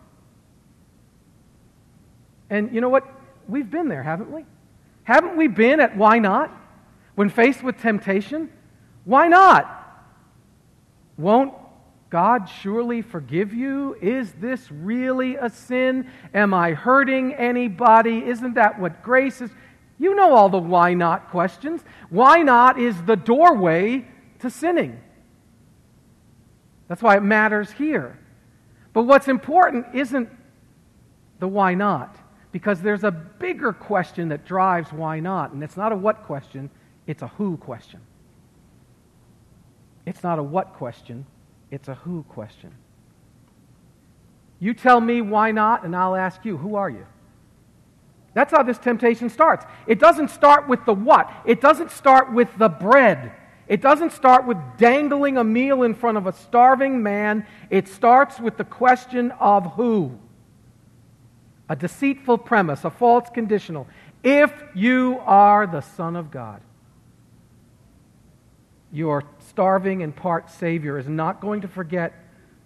And 2.49 2.75
you 2.75 2.81
know 2.81 2.89
what? 2.89 3.07
We've 3.47 3.71
been 3.71 3.87
there, 3.87 4.03
haven't 4.03 4.33
we? 4.33 4.43
Haven't 5.05 5.37
we 5.37 5.47
been 5.47 5.79
at 5.79 5.95
why 5.95 6.19
not? 6.19 6.51
When 7.15 7.29
faced 7.29 7.63
with 7.63 7.79
temptation? 7.79 8.49
Why 9.05 9.29
not? 9.29 9.63
Won't 11.17 11.53
God 12.09 12.49
surely 12.49 13.01
forgive 13.01 13.53
you? 13.53 13.95
Is 14.01 14.31
this 14.33 14.71
really 14.71 15.35
a 15.35 15.49
sin? 15.49 16.09
Am 16.33 16.53
I 16.53 16.71
hurting 16.71 17.33
anybody? 17.33 18.25
Isn't 18.25 18.55
that 18.55 18.79
what 18.79 19.03
grace 19.03 19.41
is? 19.41 19.51
You 19.99 20.15
know 20.15 20.33
all 20.33 20.49
the 20.49 20.57
why 20.57 20.93
not 20.93 21.29
questions. 21.29 21.83
Why 22.09 22.41
not 22.41 22.79
is 22.79 23.01
the 23.03 23.15
doorway 23.15 24.05
to 24.39 24.49
sinning. 24.49 24.99
That's 26.87 27.01
why 27.01 27.17
it 27.17 27.23
matters 27.23 27.71
here. 27.71 28.17
But 28.93 29.03
what's 29.03 29.27
important 29.27 29.87
isn't 29.93 30.29
the 31.39 31.47
why 31.47 31.75
not 31.75 32.17
because 32.51 32.81
there's 32.81 33.03
a 33.03 33.11
bigger 33.11 33.71
question 33.71 34.29
that 34.29 34.45
drives 34.45 34.91
why 34.91 35.19
not. 35.19 35.51
And 35.51 35.63
it's 35.63 35.77
not 35.77 35.91
a 35.91 35.95
what 35.95 36.23
question, 36.23 36.69
it's 37.05 37.21
a 37.21 37.27
who 37.27 37.57
question. 37.57 38.01
It's 40.05 40.23
not 40.23 40.39
a 40.39 40.43
what 40.43 40.73
question, 40.73 41.27
it's 41.71 41.87
a 41.87 41.95
who 41.95 42.23
question. 42.23 42.71
You 44.59 44.73
tell 44.73 44.99
me 44.99 45.21
why 45.21 45.51
not, 45.51 45.83
and 45.83 45.95
I'll 45.95 46.15
ask 46.15 46.43
you, 46.43 46.57
who 46.57 46.75
are 46.75 46.89
you? 46.89 47.05
That's 48.33 48.51
how 48.51 48.63
this 48.63 48.77
temptation 48.77 49.29
starts. 49.29 49.65
It 49.87 49.99
doesn't 49.99 50.29
start 50.29 50.67
with 50.67 50.85
the 50.85 50.93
what, 50.93 51.31
it 51.45 51.61
doesn't 51.61 51.91
start 51.91 52.33
with 52.33 52.49
the 52.57 52.69
bread. 52.69 53.31
It 53.67 53.81
doesn't 53.81 54.13
start 54.13 54.47
with 54.47 54.57
dangling 54.77 55.37
a 55.37 55.43
meal 55.43 55.83
in 55.83 55.93
front 55.93 56.17
of 56.17 56.25
a 56.25 56.33
starving 56.33 57.03
man. 57.03 57.45
It 57.69 57.87
starts 57.87 58.39
with 58.39 58.57
the 58.57 58.63
question 58.63 59.31
of 59.39 59.73
who 59.73 60.17
a 61.69 61.75
deceitful 61.75 62.39
premise, 62.39 62.83
a 62.83 62.89
false 62.89 63.29
conditional. 63.29 63.87
If 64.23 64.51
you 64.73 65.19
are 65.23 65.67
the 65.67 65.81
Son 65.81 66.15
of 66.15 66.31
God, 66.31 66.61
your 68.91 69.23
starving 69.59 70.03
and 70.03 70.15
part 70.15 70.49
Savior 70.49 70.97
is 70.97 71.09
not 71.09 71.41
going 71.41 71.59
to 71.59 71.67
forget 71.67 72.13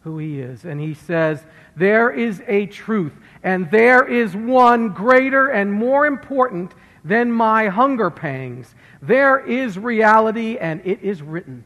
who 0.01 0.19
He 0.19 0.39
is. 0.39 0.63
And 0.63 0.79
He 0.79 0.93
says, 0.93 1.43
There 1.75 2.11
is 2.11 2.43
a 2.45 2.67
truth, 2.67 3.13
and 3.41 3.71
there 3.71 4.07
is 4.07 4.35
one 4.35 4.89
greater 4.89 5.47
and 5.47 5.73
more 5.73 6.05
important 6.05 6.71
than 7.03 7.31
my 7.31 7.67
hunger 7.69 8.11
pangs. 8.11 8.75
There 9.01 9.39
is 9.39 9.75
reality, 9.79 10.59
and 10.59 10.81
it 10.85 11.01
is 11.01 11.23
written. 11.23 11.63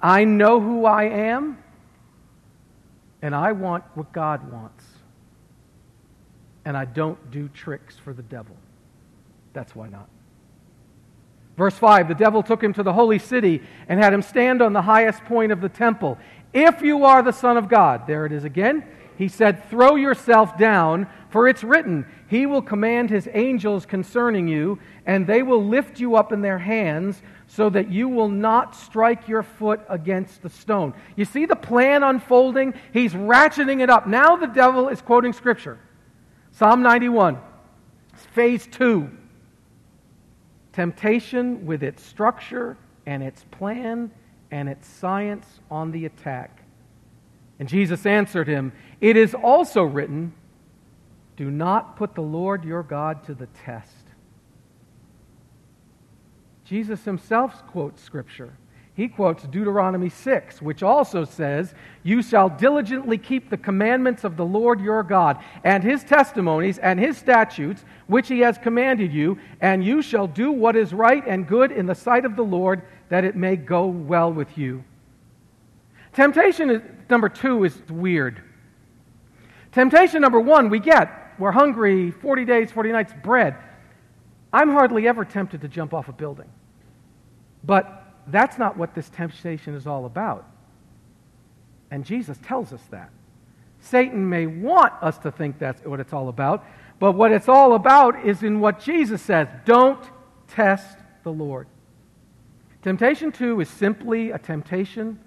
I 0.00 0.22
know 0.22 0.60
who 0.60 0.86
I 0.86 1.06
am, 1.06 1.58
and 3.22 3.34
I 3.34 3.50
want 3.50 3.82
what 3.94 4.12
God 4.12 4.52
wants 4.52 4.84
and 6.64 6.76
I 6.76 6.84
don't 6.84 7.32
do 7.32 7.48
tricks 7.48 7.96
for 7.98 8.12
the 8.12 8.22
devil. 8.22 8.54
That's 9.52 9.74
why 9.74 9.88
not. 9.88 10.08
Verse 11.56 11.76
5 11.76 12.08
The 12.08 12.14
devil 12.14 12.42
took 12.42 12.62
him 12.62 12.72
to 12.74 12.82
the 12.82 12.92
holy 12.92 13.18
city 13.18 13.62
and 13.88 14.00
had 14.00 14.12
him 14.12 14.22
stand 14.22 14.62
on 14.62 14.72
the 14.72 14.82
highest 14.82 15.24
point 15.24 15.52
of 15.52 15.60
the 15.60 15.68
temple. 15.68 16.18
If 16.52 16.82
you 16.82 17.04
are 17.04 17.22
the 17.22 17.32
Son 17.32 17.56
of 17.56 17.68
God, 17.68 18.06
there 18.06 18.26
it 18.26 18.32
is 18.32 18.44
again. 18.44 18.84
He 19.16 19.28
said, 19.28 19.68
Throw 19.70 19.96
yourself 19.96 20.58
down, 20.58 21.06
for 21.30 21.48
it's 21.48 21.64
written, 21.64 22.06
He 22.28 22.46
will 22.46 22.62
command 22.62 23.10
His 23.10 23.28
angels 23.32 23.86
concerning 23.86 24.48
you, 24.48 24.78
and 25.06 25.26
they 25.26 25.42
will 25.42 25.64
lift 25.64 26.00
you 26.00 26.16
up 26.16 26.32
in 26.32 26.42
their 26.42 26.58
hands, 26.58 27.22
so 27.46 27.70
that 27.70 27.90
you 27.90 28.08
will 28.08 28.28
not 28.28 28.74
strike 28.74 29.28
your 29.28 29.42
foot 29.42 29.80
against 29.88 30.42
the 30.42 30.48
stone. 30.48 30.94
You 31.16 31.24
see 31.24 31.46
the 31.46 31.56
plan 31.56 32.02
unfolding? 32.02 32.74
He's 32.92 33.12
ratcheting 33.12 33.82
it 33.82 33.90
up. 33.90 34.06
Now 34.06 34.36
the 34.36 34.46
devil 34.46 34.88
is 34.88 35.02
quoting 35.02 35.32
Scripture. 35.32 35.78
Psalm 36.52 36.82
91, 36.82 37.38
phase 38.34 38.66
two. 38.66 39.10
Temptation 40.72 41.66
with 41.66 41.82
its 41.82 42.02
structure 42.02 42.76
and 43.06 43.22
its 43.22 43.44
plan 43.50 44.10
and 44.50 44.68
its 44.68 44.86
science 44.86 45.60
on 45.70 45.90
the 45.92 46.06
attack. 46.06 46.62
And 47.58 47.68
Jesus 47.68 48.06
answered 48.06 48.48
him, 48.48 48.72
It 49.00 49.16
is 49.16 49.34
also 49.34 49.82
written, 49.82 50.32
Do 51.36 51.50
not 51.50 51.96
put 51.96 52.14
the 52.14 52.22
Lord 52.22 52.64
your 52.64 52.82
God 52.82 53.24
to 53.24 53.34
the 53.34 53.46
test. 53.46 54.08
Jesus 56.64 57.04
himself 57.04 57.66
quotes 57.66 58.02
Scripture 58.02 58.54
he 58.94 59.08
quotes 59.08 59.44
Deuteronomy 59.44 60.10
6, 60.10 60.60
which 60.60 60.82
also 60.82 61.24
says, 61.24 61.74
You 62.02 62.22
shall 62.22 62.50
diligently 62.50 63.16
keep 63.16 63.48
the 63.48 63.56
commandments 63.56 64.22
of 64.22 64.36
the 64.36 64.44
Lord 64.44 64.80
your 64.80 65.02
God, 65.02 65.42
and 65.64 65.82
his 65.82 66.04
testimonies 66.04 66.76
and 66.78 67.00
his 67.00 67.16
statutes, 67.16 67.84
which 68.06 68.28
he 68.28 68.40
has 68.40 68.58
commanded 68.58 69.10
you, 69.10 69.38
and 69.62 69.82
you 69.82 70.02
shall 70.02 70.26
do 70.26 70.52
what 70.52 70.76
is 70.76 70.92
right 70.92 71.26
and 71.26 71.48
good 71.48 71.72
in 71.72 71.86
the 71.86 71.94
sight 71.94 72.26
of 72.26 72.36
the 72.36 72.44
Lord, 72.44 72.82
that 73.08 73.24
it 73.24 73.34
may 73.34 73.56
go 73.56 73.86
well 73.86 74.30
with 74.30 74.58
you. 74.58 74.84
Temptation 76.12 76.68
is, 76.68 76.82
number 77.08 77.30
two 77.30 77.64
is 77.64 77.80
weird. 77.88 78.42
Temptation 79.72 80.20
number 80.20 80.40
one, 80.40 80.68
we 80.68 80.78
get. 80.78 81.32
We're 81.38 81.52
hungry, 81.52 82.10
40 82.10 82.44
days, 82.44 82.70
40 82.70 82.92
nights, 82.92 83.14
bread. 83.22 83.56
I'm 84.52 84.68
hardly 84.68 85.08
ever 85.08 85.24
tempted 85.24 85.62
to 85.62 85.68
jump 85.68 85.94
off 85.94 86.08
a 86.08 86.12
building. 86.12 86.50
But 87.64 88.01
that's 88.26 88.58
not 88.58 88.76
what 88.76 88.94
this 88.94 89.08
temptation 89.08 89.74
is 89.74 89.86
all 89.86 90.04
about. 90.04 90.46
And 91.90 92.04
Jesus 92.04 92.38
tells 92.42 92.72
us 92.72 92.82
that. 92.90 93.10
Satan 93.80 94.28
may 94.28 94.46
want 94.46 94.92
us 95.02 95.18
to 95.18 95.30
think 95.30 95.58
that's 95.58 95.84
what 95.84 96.00
it's 96.00 96.12
all 96.12 96.28
about, 96.28 96.64
but 96.98 97.12
what 97.12 97.32
it's 97.32 97.48
all 97.48 97.74
about 97.74 98.24
is 98.24 98.42
in 98.42 98.60
what 98.60 98.80
Jesus 98.80 99.20
says 99.20 99.48
don't 99.64 100.02
test 100.48 100.98
the 101.24 101.32
Lord. 101.32 101.66
Temptation 102.82 103.32
two 103.32 103.60
is 103.60 103.68
simply 103.68 104.30
a 104.30 104.38
temptation 104.38 105.18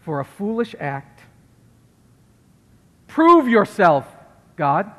for 0.00 0.20
a 0.20 0.24
foolish 0.24 0.74
act. 0.80 1.20
Prove 3.08 3.48
yourself, 3.48 4.06
God. 4.56 4.90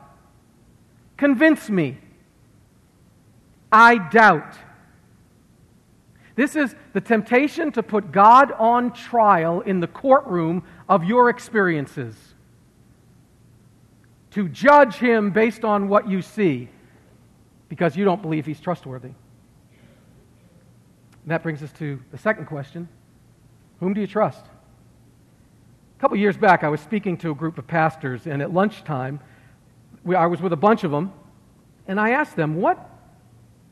Convince 1.17 1.69
me. 1.69 1.97
I 3.71 3.97
doubt. 3.97 4.58
This 6.38 6.56
is 6.56 6.76
the 6.93 7.02
temptation 7.02 7.71
to 7.71 7.84
put 7.84 8.12
God 8.12 8.52
on 8.54 8.93
trial 8.93 9.62
in 9.62 9.80
the 9.80 9.88
courtroom 9.88 10.63
of 10.88 11.04
your 11.04 11.32
experiences. 11.32 12.15
To 14.32 14.47
judge 14.47 14.97
him 14.97 15.32
based 15.32 15.65
on 15.65 15.88
what 15.89 16.08
you 16.08 16.21
see 16.21 16.69
because 17.69 17.97
you 17.97 18.06
don't 18.06 18.21
believe 18.21 18.45
he's 18.45 18.60
trustworthy. 18.60 19.08
And 19.08 19.15
that 21.26 21.41
brings 21.41 21.63
us 21.63 21.71
to 21.80 22.00
the 22.12 22.19
second 22.19 22.45
question 22.45 22.88
Whom 23.80 23.95
do 23.95 24.02
you 24.02 24.08
trust? 24.08 24.45
A 24.45 26.00
couple 26.00 26.17
years 26.17 26.38
back, 26.38 26.63
I 26.63 26.69
was 26.69 26.82
speaking 26.82 27.17
to 27.17 27.32
a 27.32 27.36
group 27.36 27.58
of 27.58 27.65
pastors, 27.65 28.28
and 28.28 28.43
at 28.43 28.54
lunchtime, 28.54 29.19
we, 30.04 30.13
I 30.15 30.28
was 30.28 30.39
with 30.39 30.54
a 30.54 30.58
bunch 30.58 30.84
of 30.84 30.91
them, 30.91 31.12
and 31.88 32.00
I 32.00 32.12
asked 32.12 32.36
them, 32.36 32.58
what, 32.58 32.91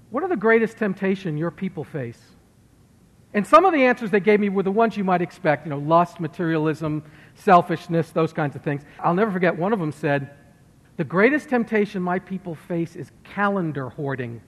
what 0.09 0.23
are 0.23 0.29
the 0.29 0.35
greatest 0.35 0.77
temptation 0.77 1.37
your 1.37 1.51
people 1.51 1.83
face? 1.83 2.19
And 3.35 3.45
some 3.45 3.65
of 3.65 3.73
the 3.73 3.83
answers 3.83 4.11
they 4.11 4.21
gave 4.21 4.39
me 4.39 4.47
were 4.47 4.63
the 4.63 4.71
ones 4.71 4.95
you 4.95 5.03
might 5.03 5.21
expect, 5.21 5.65
you 5.65 5.69
know, 5.69 5.77
lust, 5.77 6.21
materialism, 6.21 7.03
selfishness, 7.35 8.11
those 8.11 8.31
kinds 8.31 8.55
of 8.55 8.61
things. 8.63 8.83
I'll 8.97 9.13
never 9.13 9.29
forget, 9.29 9.57
one 9.57 9.73
of 9.73 9.79
them 9.79 9.91
said, 9.91 10.31
The 10.95 11.03
greatest 11.03 11.49
temptation 11.49 12.01
my 12.01 12.17
people 12.17 12.55
face 12.55 12.95
is 12.95 13.11
calendar 13.25 13.89
hoarding. 13.89 14.41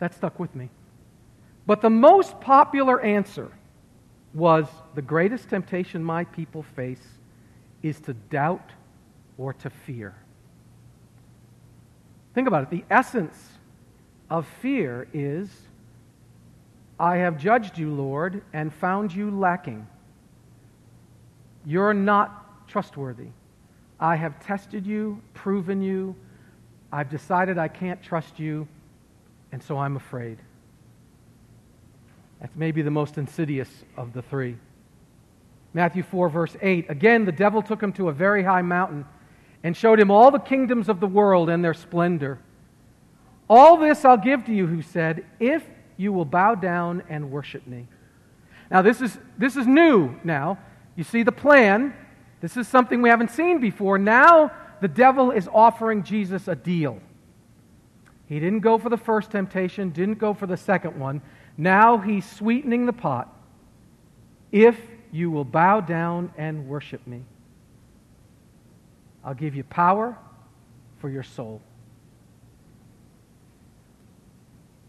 That 0.00 0.14
stuck 0.14 0.38
with 0.38 0.54
me. 0.54 0.68
But 1.66 1.80
the 1.80 1.88
most 1.88 2.38
popular 2.42 3.00
answer 3.00 3.50
was 4.34 4.66
the 4.94 5.00
greatest 5.00 5.48
temptation 5.48 6.04
my 6.04 6.24
people 6.24 6.62
face 6.62 7.02
is 7.82 7.98
to 8.00 8.12
doubt 8.12 8.70
or 9.38 9.54
to 9.54 9.70
fear. 9.70 10.14
Think 12.34 12.48
about 12.48 12.64
it. 12.64 12.70
The 12.70 12.84
essence 12.90 13.48
of 14.28 14.46
fear 14.60 15.08
is 15.14 15.48
I 17.00 17.16
have 17.18 17.38
judged 17.38 17.78
you, 17.78 17.92
Lord, 17.94 18.42
and 18.52 18.72
found 18.72 19.14
you 19.14 19.30
lacking. 19.30 19.86
You're 21.64 21.94
not 21.94 22.66
trustworthy. 22.68 23.28
I 24.00 24.16
have 24.16 24.40
tested 24.44 24.86
you, 24.86 25.20
proven 25.34 25.82
you. 25.82 26.16
I've 26.92 27.10
decided 27.10 27.58
I 27.58 27.68
can't 27.68 28.02
trust 28.02 28.38
you, 28.38 28.66
and 29.52 29.62
so 29.62 29.78
I'm 29.78 29.96
afraid. 29.96 30.38
That's 32.40 32.54
maybe 32.56 32.82
the 32.82 32.90
most 32.90 33.18
insidious 33.18 33.68
of 33.96 34.12
the 34.12 34.22
three. 34.22 34.56
Matthew 35.74 36.02
4, 36.02 36.28
verse 36.28 36.56
8. 36.60 36.86
Again, 36.88 37.24
the 37.24 37.32
devil 37.32 37.62
took 37.62 37.82
him 37.82 37.92
to 37.94 38.08
a 38.08 38.12
very 38.12 38.42
high 38.42 38.62
mountain 38.62 39.04
and 39.62 39.76
showed 39.76 40.00
him 40.00 40.10
all 40.10 40.30
the 40.30 40.38
kingdoms 40.38 40.88
of 40.88 41.00
the 41.00 41.06
world 41.06 41.50
and 41.50 41.64
their 41.64 41.74
splendor. 41.74 42.38
All 43.50 43.76
this 43.76 44.04
I'll 44.04 44.16
give 44.16 44.44
to 44.46 44.52
you, 44.52 44.66
who 44.66 44.82
said, 44.82 45.24
if 45.40 45.64
you 45.98 46.12
will 46.12 46.24
bow 46.24 46.54
down 46.54 47.02
and 47.10 47.30
worship 47.30 47.66
me. 47.66 47.86
Now, 48.70 48.80
this 48.80 49.02
is, 49.02 49.18
this 49.36 49.56
is 49.56 49.66
new 49.66 50.14
now. 50.24 50.58
You 50.96 51.04
see 51.04 51.22
the 51.22 51.32
plan. 51.32 51.92
This 52.40 52.56
is 52.56 52.66
something 52.66 53.02
we 53.02 53.10
haven't 53.10 53.30
seen 53.30 53.60
before. 53.60 53.98
Now, 53.98 54.52
the 54.80 54.88
devil 54.88 55.30
is 55.30 55.48
offering 55.52 56.04
Jesus 56.04 56.48
a 56.48 56.54
deal. 56.54 57.00
He 58.26 58.38
didn't 58.38 58.60
go 58.60 58.78
for 58.78 58.90
the 58.90 58.96
first 58.96 59.30
temptation, 59.30 59.90
didn't 59.90 60.18
go 60.18 60.34
for 60.34 60.46
the 60.46 60.56
second 60.56 60.98
one. 60.98 61.20
Now 61.56 61.98
he's 61.98 62.30
sweetening 62.30 62.86
the 62.86 62.92
pot. 62.92 63.34
If 64.52 64.78
you 65.10 65.30
will 65.30 65.44
bow 65.44 65.80
down 65.80 66.32
and 66.36 66.68
worship 66.68 67.06
me, 67.06 67.22
I'll 69.24 69.34
give 69.34 69.54
you 69.54 69.64
power 69.64 70.16
for 71.00 71.08
your 71.08 71.22
soul. 71.22 71.60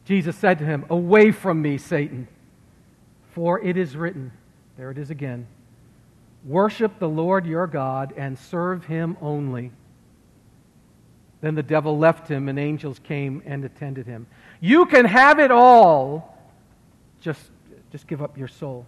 Jesus 0.10 0.36
said 0.36 0.58
to 0.58 0.66
him, 0.66 0.88
Away 0.90 1.30
from 1.30 1.62
me, 1.62 1.78
Satan, 1.78 2.28
for 3.34 3.60
it 3.60 3.78
is 3.78 3.96
written, 3.96 4.32
there 4.76 4.90
it 4.90 4.98
is 4.98 5.12
again, 5.12 5.46
worship 6.44 6.98
the 6.98 7.08
Lord 7.08 7.46
your 7.46 7.68
God 7.68 8.12
and 8.18 8.36
serve 8.36 8.86
him 8.86 9.18
only. 9.22 9.72
Then 11.42 11.54
the 11.54 11.62
devil 11.62 12.00
left 12.00 12.28
him, 12.28 12.50
and 12.50 12.58
angels 12.58 12.98
came 12.98 13.44
and 13.46 13.64
attended 13.64 14.08
him. 14.08 14.26
You 14.60 14.88
can 14.88 15.06
have 15.06 15.38
it 15.38 15.52
all 15.52 16.36
just, 17.22 17.52
just 17.92 18.08
give 18.08 18.24
up 18.24 18.36
your 18.36 18.48
soul. 18.48 18.88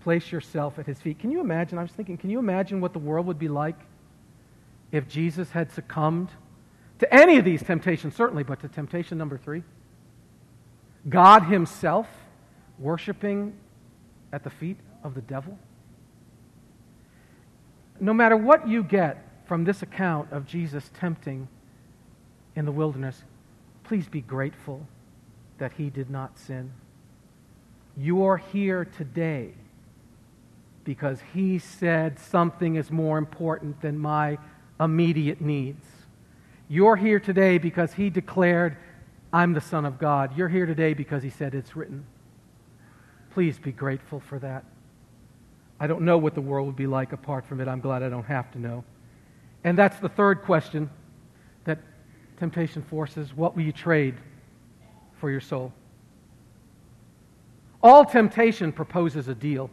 Place 0.00 0.32
yourself 0.32 0.80
at 0.80 0.86
his 0.86 0.98
feet. 0.98 1.20
Can 1.20 1.30
you 1.30 1.40
imagine? 1.40 1.78
I 1.78 1.82
was 1.82 1.92
thinking, 1.92 2.16
can 2.16 2.30
you 2.30 2.40
imagine 2.40 2.80
what 2.80 2.92
the 2.92 2.98
world 2.98 3.26
would 3.26 3.38
be 3.38 3.46
like 3.46 3.78
if 4.90 5.06
Jesus 5.06 5.52
had 5.52 5.70
succumbed 5.70 6.30
to 7.02 7.12
any 7.12 7.36
of 7.36 7.44
these 7.44 7.64
temptations, 7.64 8.14
certainly, 8.14 8.44
but 8.44 8.60
to 8.60 8.68
temptation 8.68 9.18
number 9.18 9.36
three? 9.36 9.64
God 11.08 11.42
himself 11.42 12.06
worshiping 12.78 13.54
at 14.32 14.44
the 14.44 14.50
feet 14.50 14.76
of 15.02 15.16
the 15.16 15.20
devil? 15.20 15.58
No 17.98 18.14
matter 18.14 18.36
what 18.36 18.68
you 18.68 18.84
get 18.84 19.26
from 19.46 19.64
this 19.64 19.82
account 19.82 20.30
of 20.30 20.46
Jesus 20.46 20.92
tempting 20.94 21.48
in 22.54 22.66
the 22.66 22.72
wilderness, 22.72 23.24
please 23.82 24.06
be 24.06 24.20
grateful 24.20 24.86
that 25.58 25.72
he 25.72 25.90
did 25.90 26.08
not 26.08 26.38
sin. 26.38 26.70
You 27.96 28.22
are 28.22 28.36
here 28.36 28.84
today 28.84 29.54
because 30.84 31.18
he 31.34 31.58
said 31.58 32.20
something 32.20 32.76
is 32.76 32.92
more 32.92 33.18
important 33.18 33.80
than 33.80 33.98
my 33.98 34.38
immediate 34.78 35.40
needs. 35.40 35.84
You're 36.72 36.96
here 36.96 37.20
today 37.20 37.58
because 37.58 37.92
he 37.92 38.08
declared, 38.08 38.78
I'm 39.30 39.52
the 39.52 39.60
Son 39.60 39.84
of 39.84 39.98
God. 39.98 40.38
You're 40.38 40.48
here 40.48 40.64
today 40.64 40.94
because 40.94 41.22
he 41.22 41.28
said 41.28 41.54
it's 41.54 41.76
written. 41.76 42.06
Please 43.34 43.58
be 43.58 43.72
grateful 43.72 44.20
for 44.20 44.38
that. 44.38 44.64
I 45.78 45.86
don't 45.86 46.00
know 46.00 46.16
what 46.16 46.34
the 46.34 46.40
world 46.40 46.68
would 46.68 46.76
be 46.76 46.86
like 46.86 47.12
apart 47.12 47.44
from 47.44 47.60
it. 47.60 47.68
I'm 47.68 47.80
glad 47.80 48.02
I 48.02 48.08
don't 48.08 48.24
have 48.24 48.50
to 48.52 48.58
know. 48.58 48.84
And 49.64 49.76
that's 49.76 49.98
the 49.98 50.08
third 50.08 50.44
question 50.44 50.88
that 51.66 51.78
temptation 52.38 52.80
forces. 52.80 53.36
What 53.36 53.54
will 53.54 53.64
you 53.64 53.72
trade 53.72 54.14
for 55.20 55.30
your 55.30 55.42
soul. 55.42 55.74
All 57.82 58.06
temptation 58.06 58.72
proposes 58.72 59.28
a 59.28 59.34
deal. 59.34 59.68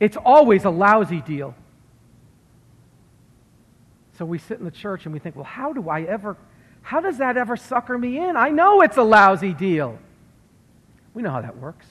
It's 0.00 0.16
always 0.16 0.64
a 0.64 0.70
lousy 0.70 1.20
deal. 1.20 1.54
So 4.18 4.24
we 4.24 4.38
sit 4.38 4.58
in 4.58 4.64
the 4.64 4.70
church 4.70 5.04
and 5.06 5.12
we 5.12 5.18
think, 5.18 5.36
well, 5.36 5.44
how 5.44 5.72
do 5.72 5.88
I 5.88 6.02
ever, 6.02 6.36
how 6.82 7.00
does 7.00 7.18
that 7.18 7.36
ever 7.36 7.56
sucker 7.56 7.96
me 7.96 8.18
in? 8.18 8.36
I 8.36 8.50
know 8.50 8.82
it's 8.82 8.96
a 8.96 9.02
lousy 9.02 9.54
deal. 9.54 9.98
We 11.14 11.22
know 11.22 11.30
how 11.30 11.40
that 11.40 11.56
works. 11.58 11.86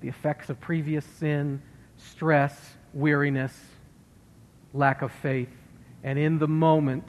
The 0.00 0.08
effects 0.08 0.50
of 0.50 0.60
previous 0.60 1.04
sin, 1.04 1.62
stress, 1.96 2.74
weariness, 2.92 3.58
lack 4.74 5.02
of 5.02 5.12
faith. 5.12 5.48
And 6.04 6.18
in 6.18 6.38
the 6.38 6.48
moment, 6.48 7.08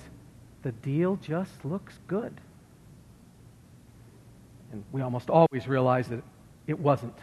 the 0.64 0.72
deal 0.72 1.18
just 1.18 1.64
looks 1.66 2.00
good. 2.08 2.34
And 4.72 4.84
we 4.92 5.02
almost 5.02 5.30
always 5.30 5.68
realize 5.68 6.08
that 6.08 6.24
it 6.68 6.80
wasn't. 6.80 7.18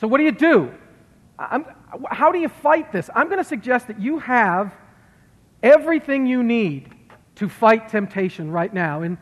So, 0.00 0.06
what 0.06 0.18
do 0.18 0.24
you 0.24 0.32
do? 0.32 0.72
I'm, 1.38 1.64
how 2.10 2.30
do 2.30 2.38
you 2.38 2.48
fight 2.48 2.92
this? 2.92 3.10
I'm 3.14 3.26
going 3.26 3.38
to 3.38 3.44
suggest 3.44 3.88
that 3.88 4.00
you 4.00 4.18
have 4.18 4.72
everything 5.64 6.26
you 6.26 6.42
need 6.44 6.90
to 7.36 7.48
fight 7.48 7.88
temptation 7.88 8.52
right 8.52 8.72
now 8.72 9.02
in, 9.02 9.18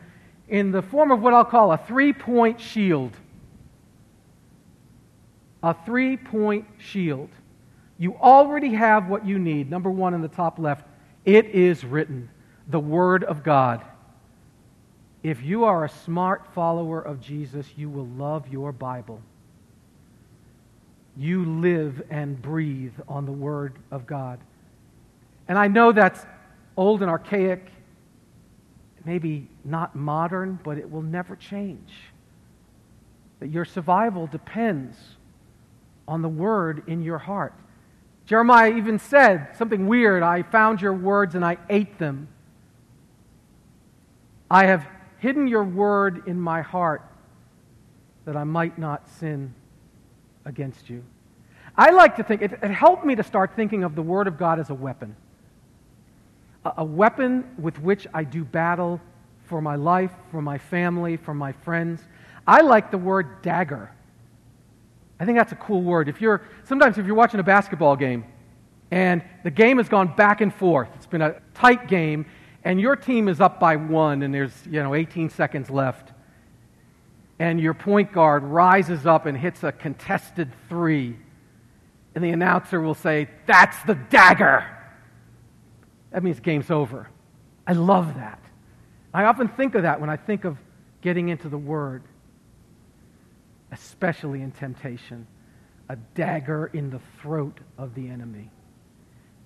in 0.49 0.71
the 0.71 0.81
form 0.81 1.09
of 1.09 1.21
what 1.21 1.33
I'll 1.33 1.45
call 1.45 1.71
a 1.71 1.77
three 1.77 2.13
point 2.13 2.59
shield. 2.59 3.13
A 5.63 5.73
three 5.73 6.17
point 6.17 6.67
shield. 6.77 7.29
You 7.97 8.15
already 8.17 8.73
have 8.73 9.07
what 9.07 9.25
you 9.25 9.39
need. 9.39 9.71
Number 9.71 9.89
one 9.89 10.13
in 10.13 10.21
the 10.21 10.27
top 10.27 10.59
left, 10.59 10.85
it 11.25 11.45
is 11.47 11.85
written 11.85 12.29
the 12.67 12.79
Word 12.79 13.23
of 13.23 13.43
God. 13.43 13.81
If 15.23 15.41
you 15.41 15.63
are 15.63 15.85
a 15.85 15.89
smart 15.89 16.53
follower 16.53 17.01
of 17.01 17.21
Jesus, 17.21 17.65
you 17.77 17.89
will 17.89 18.07
love 18.07 18.49
your 18.49 18.73
Bible. 18.73 19.21
You 21.15 21.45
live 21.45 22.03
and 22.09 22.41
breathe 22.41 22.93
on 23.07 23.25
the 23.25 23.31
Word 23.31 23.77
of 23.89 24.05
God. 24.05 24.39
And 25.47 25.57
I 25.57 25.67
know 25.67 25.91
that's 25.91 26.25
old 26.77 27.01
and 27.01 27.11
archaic, 27.11 27.67
maybe 29.05 29.47
not 29.63 29.95
modern, 29.95 30.59
but 30.63 30.77
it 30.77 30.89
will 30.89 31.01
never 31.01 31.35
change. 31.35 31.93
That 33.39 33.49
your 33.49 33.65
survival 33.65 34.27
depends 34.27 34.97
on 36.07 36.21
the 36.21 36.29
Word 36.29 36.83
in 36.87 37.01
your 37.03 37.17
heart. 37.17 37.53
Jeremiah 38.25 38.73
even 38.73 38.99
said 38.99 39.49
something 39.57 39.87
weird 39.87 40.23
I 40.23 40.43
found 40.43 40.81
your 40.81 40.93
words 40.93 41.35
and 41.35 41.43
I 41.43 41.57
ate 41.69 41.99
them. 41.99 42.29
I 44.49 44.65
have 44.65 44.87
hidden 45.17 45.47
your 45.47 45.63
word 45.63 46.27
in 46.27 46.39
my 46.39 46.61
heart 46.61 47.01
that 48.25 48.35
I 48.35 48.43
might 48.43 48.77
not 48.77 49.09
sin 49.09 49.53
against 50.45 50.89
you. 50.89 51.03
I 51.75 51.91
like 51.91 52.17
to 52.17 52.23
think, 52.23 52.41
it, 52.41 52.51
it 52.61 52.71
helped 52.71 53.05
me 53.05 53.15
to 53.15 53.23
start 53.23 53.55
thinking 53.55 53.83
of 53.83 53.95
the 53.95 54.01
Word 54.01 54.27
of 54.27 54.37
God 54.37 54.59
as 54.59 54.69
a 54.69 54.73
weapon. 54.73 55.15
A, 56.65 56.83
weapon 56.83 57.43
with 57.57 57.79
which 57.79 58.07
I 58.13 58.23
do 58.23 58.45
battle 58.45 59.01
for 59.45 59.61
my 59.61 59.75
life, 59.75 60.11
for 60.31 60.41
my 60.41 60.57
family, 60.57 61.17
for 61.17 61.33
my 61.33 61.51
friends. 61.51 62.01
I 62.47 62.61
like 62.61 62.91
the 62.91 62.97
word 62.97 63.41
dagger. 63.41 63.91
I 65.19 65.25
think 65.25 65.37
that's 65.37 65.51
a 65.51 65.57
cool 65.57 65.81
word. 65.81 66.07
If 66.07 66.21
you're 66.21 66.41
sometimes 66.63 66.97
if 66.97 67.05
you're 67.05 67.15
watching 67.15 67.39
a 67.39 67.43
basketball 67.43 67.95
game 67.95 68.25
and 68.91 69.23
the 69.43 69.51
game 69.51 69.77
has 69.77 69.89
gone 69.89 70.15
back 70.15 70.41
and 70.41 70.53
forth, 70.53 70.89
it's 70.95 71.05
been 71.05 71.21
a 71.21 71.35
tight 71.53 71.87
game, 71.87 72.25
and 72.63 72.79
your 72.79 72.95
team 72.95 73.27
is 73.27 73.41
up 73.41 73.59
by 73.59 73.75
one 73.75 74.23
and 74.23 74.33
there's 74.33 74.53
you 74.65 74.81
know 74.81 74.95
18 74.95 75.29
seconds 75.29 75.69
left 75.69 76.11
and 77.39 77.59
your 77.59 77.73
point 77.73 78.11
guard 78.13 78.43
rises 78.43 79.05
up 79.05 79.25
and 79.25 79.37
hits 79.37 79.63
a 79.63 79.71
contested 79.71 80.51
three 80.69 81.17
and 82.15 82.23
the 82.23 82.29
announcer 82.29 82.79
will 82.79 82.93
say 82.93 83.27
that's 83.45 83.81
the 83.83 83.95
dagger 83.95 84.65
that 86.13 86.23
means 86.23 86.39
game's 86.39 86.71
over. 86.71 87.09
I 87.67 87.73
love 87.73 88.15
that. 88.15 88.39
I 89.13 89.25
often 89.25 89.49
think 89.49 89.75
of 89.75 89.83
that 89.83 89.99
when 89.99 90.09
i 90.09 90.15
think 90.15 90.43
of 90.43 90.57
getting 91.01 91.29
into 91.29 91.49
the 91.49 91.57
word 91.57 92.03
especially 93.73 94.41
in 94.41 94.51
temptation. 94.51 95.27
A 95.89 95.97
dagger 96.15 96.67
in 96.73 96.89
the 96.89 97.01
throat 97.21 97.59
of 97.77 97.93
the 97.95 98.07
enemy. 98.07 98.49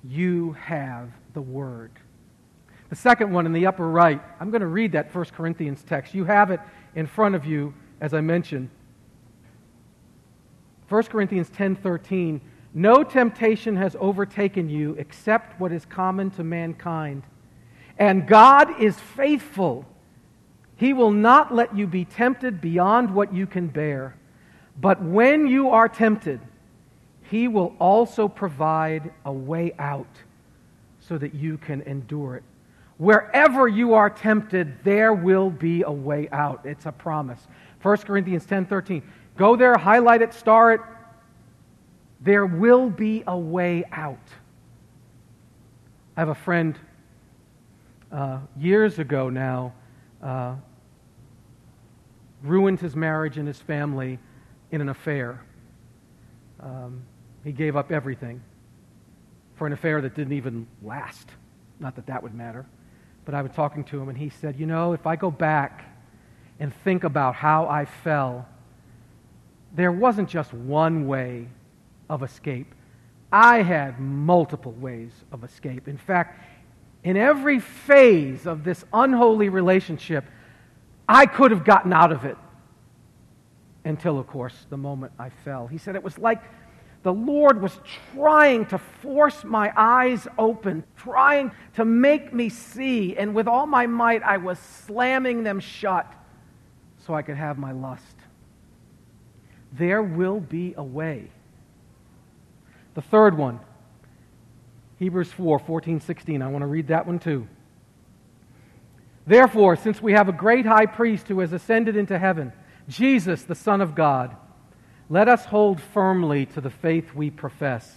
You 0.03 0.53
have 0.53 1.09
the 1.33 1.41
word. 1.41 1.91
The 2.89 2.95
second 2.95 3.31
one 3.31 3.45
in 3.45 3.53
the 3.53 3.65
upper 3.65 3.87
right, 3.87 4.21
I'm 4.39 4.51
going 4.51 4.61
to 4.61 4.67
read 4.67 4.91
that 4.91 5.13
1 5.13 5.25
Corinthians 5.25 5.83
text. 5.83 6.13
You 6.13 6.25
have 6.25 6.51
it 6.51 6.59
in 6.95 7.07
front 7.07 7.35
of 7.35 7.45
you, 7.45 7.73
as 7.99 8.13
I 8.13 8.21
mentioned. 8.21 8.69
1 10.89 11.03
Corinthians 11.03 11.49
10:13 11.49 12.39
No 12.73 13.03
temptation 13.03 13.75
has 13.77 13.95
overtaken 13.99 14.69
you 14.69 14.93
except 14.99 15.59
what 15.59 15.71
is 15.71 15.85
common 15.85 16.31
to 16.31 16.43
mankind. 16.43 17.23
And 17.97 18.27
God 18.27 18.81
is 18.81 18.99
faithful. 18.99 19.85
He 20.75 20.93
will 20.93 21.11
not 21.11 21.53
let 21.53 21.75
you 21.75 21.87
be 21.87 22.05
tempted 22.05 22.61
beyond 22.61 23.13
what 23.13 23.33
you 23.33 23.47
can 23.47 23.67
bear. 23.67 24.15
But 24.79 25.01
when 25.01 25.47
you 25.47 25.69
are 25.71 25.89
tempted, 25.89 26.39
he 27.29 27.47
will 27.47 27.75
also 27.79 28.27
provide 28.27 29.11
a 29.25 29.33
way 29.33 29.73
out 29.79 30.07
so 30.99 31.17
that 31.17 31.33
you 31.33 31.57
can 31.57 31.81
endure 31.81 32.35
it. 32.35 32.43
Wherever 32.97 33.67
you 33.67 33.93
are 33.93 34.09
tempted, 34.09 34.83
there 34.83 35.13
will 35.13 35.49
be 35.49 35.83
a 35.83 35.91
way 35.91 36.29
out. 36.31 36.61
It's 36.63 36.85
a 36.85 36.91
promise. 36.91 37.39
1 37.81 37.97
Corinthians 37.97 38.45
10 38.45 38.65
13. 38.65 39.03
Go 39.35 39.55
there, 39.55 39.77
highlight 39.77 40.21
it, 40.21 40.33
star 40.33 40.73
it. 40.73 40.81
There 42.21 42.45
will 42.45 42.89
be 42.89 43.23
a 43.27 43.37
way 43.37 43.83
out. 43.91 44.17
I 46.15 46.21
have 46.21 46.29
a 46.29 46.35
friend 46.35 46.77
uh, 48.11 48.39
years 48.57 48.99
ago 48.99 49.29
now, 49.29 49.73
uh, 50.21 50.55
ruined 52.41 52.79
his 52.79 52.95
marriage 52.95 53.37
and 53.37 53.47
his 53.47 53.59
family 53.59 54.19
in 54.71 54.81
an 54.81 54.89
affair. 54.89 55.41
Um, 56.59 57.03
he 57.43 57.51
gave 57.51 57.75
up 57.75 57.91
everything 57.91 58.41
for 59.55 59.67
an 59.67 59.73
affair 59.73 60.01
that 60.01 60.15
didn't 60.15 60.33
even 60.33 60.67
last. 60.81 61.29
Not 61.79 61.95
that 61.95 62.07
that 62.07 62.23
would 62.23 62.33
matter. 62.33 62.65
But 63.25 63.35
I 63.35 63.41
was 63.41 63.51
talking 63.51 63.83
to 63.85 63.99
him, 63.99 64.09
and 64.09 64.17
he 64.17 64.29
said, 64.29 64.59
You 64.59 64.65
know, 64.65 64.93
if 64.93 65.05
I 65.05 65.15
go 65.15 65.29
back 65.29 65.85
and 66.59 66.73
think 66.83 67.03
about 67.03 67.35
how 67.35 67.67
I 67.67 67.85
fell, 67.85 68.47
there 69.75 69.91
wasn't 69.91 70.29
just 70.29 70.53
one 70.53 71.07
way 71.07 71.47
of 72.09 72.23
escape. 72.23 72.73
I 73.31 73.61
had 73.61 73.99
multiple 73.99 74.71
ways 74.73 75.11
of 75.31 75.43
escape. 75.43 75.87
In 75.87 75.97
fact, 75.97 76.41
in 77.03 77.17
every 77.17 77.59
phase 77.59 78.45
of 78.45 78.63
this 78.63 78.83
unholy 78.93 79.49
relationship, 79.49 80.25
I 81.07 81.25
could 81.25 81.51
have 81.51 81.63
gotten 81.63 81.93
out 81.93 82.11
of 82.11 82.25
it 82.25 82.37
until, 83.85 84.19
of 84.19 84.27
course, 84.27 84.65
the 84.69 84.77
moment 84.77 85.13
I 85.17 85.29
fell. 85.29 85.67
He 85.67 85.77
said 85.77 85.95
it 85.95 86.03
was 86.03 86.17
like 86.17 86.41
the 87.03 87.13
Lord 87.13 87.61
was 87.61 87.79
trying 88.13 88.65
to 88.67 88.77
force 88.77 89.43
my 89.43 89.71
eyes 89.77 90.27
open, 90.37 90.83
trying 90.97 91.51
to 91.75 91.85
make 91.85 92.33
me 92.33 92.49
see, 92.49 93.15
and 93.15 93.33
with 93.33 93.47
all 93.47 93.65
my 93.65 93.87
might, 93.87 94.23
I 94.23 94.37
was 94.37 94.59
slamming 94.59 95.43
them 95.43 95.59
shut 95.59 96.11
so 97.05 97.13
I 97.13 97.21
could 97.21 97.37
have 97.37 97.57
my 97.57 97.71
lust. 97.71 98.03
There 99.71 100.03
will 100.03 100.39
be 100.39 100.73
a 100.75 100.83
way. 100.83 101.29
The 102.97 103.03
third 103.03 103.37
one, 103.37 103.59
Hebrews 104.97 105.31
4 105.31 105.59
14, 105.59 106.01
16. 106.01 106.41
I 106.41 106.47
want 106.47 106.63
to 106.63 106.65
read 106.65 106.87
that 106.87 107.05
one 107.05 107.19
too. 107.19 107.47
Therefore, 109.27 109.75
since 109.75 110.01
we 110.01 110.13
have 110.13 110.29
a 110.29 110.31
great 110.31 110.65
high 110.65 110.87
priest 110.87 111.27
who 111.27 111.41
has 111.41 111.53
ascended 111.53 111.95
into 111.95 112.17
heaven, 112.17 112.51
Jesus, 112.89 113.43
the 113.43 113.53
Son 113.53 113.81
of 113.81 113.93
God, 113.93 114.35
let 115.11 115.29
us 115.29 115.45
hold 115.45 115.79
firmly 115.79 116.47
to 116.47 116.59
the 116.59 116.71
faith 116.71 117.13
we 117.13 117.29
profess. 117.29 117.87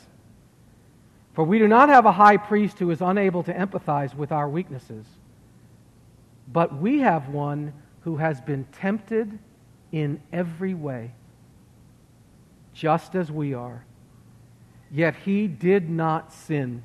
For 1.32 1.44
we 1.44 1.58
do 1.58 1.66
not 1.66 1.88
have 1.88 2.04
a 2.04 2.12
high 2.12 2.36
priest 2.36 2.78
who 2.78 2.90
is 2.90 3.00
unable 3.00 3.42
to 3.44 3.54
empathize 3.54 4.14
with 4.14 4.30
our 4.30 4.50
weaknesses, 4.50 5.06
but 6.46 6.76
we 6.76 6.98
have 6.98 7.30
one 7.30 7.72
who 8.02 8.18
has 8.18 8.42
been 8.42 8.66
tempted 8.72 9.38
in 9.92 10.20
every 10.30 10.74
way, 10.74 11.12
just 12.74 13.14
as 13.14 13.32
we 13.32 13.54
are, 13.54 13.86
yet 14.90 15.14
he 15.24 15.46
did 15.46 15.88
not 15.88 16.32
sin. 16.32 16.82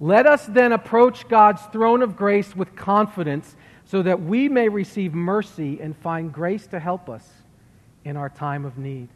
Let 0.00 0.26
us 0.26 0.46
then 0.46 0.72
approach 0.72 1.28
God's 1.28 1.62
throne 1.66 2.02
of 2.02 2.16
grace 2.16 2.56
with 2.56 2.74
confidence 2.74 3.54
so 3.84 4.02
that 4.02 4.20
we 4.20 4.48
may 4.48 4.68
receive 4.68 5.14
mercy 5.14 5.80
and 5.80 5.96
find 5.96 6.32
grace 6.32 6.66
to 6.68 6.80
help 6.80 7.08
us 7.08 7.28
in 8.04 8.16
our 8.16 8.28
time 8.28 8.64
of 8.64 8.78
need. 8.78 9.08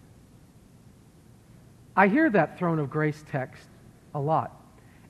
I 1.96 2.08
hear 2.08 2.28
that 2.30 2.58
throne 2.58 2.78
of 2.78 2.90
grace 2.90 3.24
text 3.30 3.68
a 4.14 4.20
lot. 4.20 4.52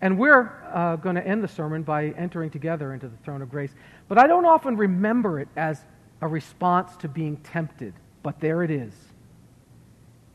And 0.00 0.18
we're 0.18 0.52
uh, 0.72 0.96
going 0.96 1.16
to 1.16 1.26
end 1.26 1.42
the 1.42 1.48
sermon 1.48 1.82
by 1.82 2.06
entering 2.10 2.50
together 2.50 2.92
into 2.92 3.08
the 3.08 3.16
throne 3.18 3.42
of 3.42 3.50
grace. 3.50 3.74
But 4.08 4.18
I 4.18 4.26
don't 4.26 4.44
often 4.44 4.76
remember 4.76 5.40
it 5.40 5.48
as 5.56 5.80
a 6.20 6.28
response 6.28 6.96
to 6.98 7.08
being 7.08 7.38
tempted. 7.38 7.94
But 8.22 8.40
there 8.40 8.62
it 8.62 8.70
is. 8.70 8.92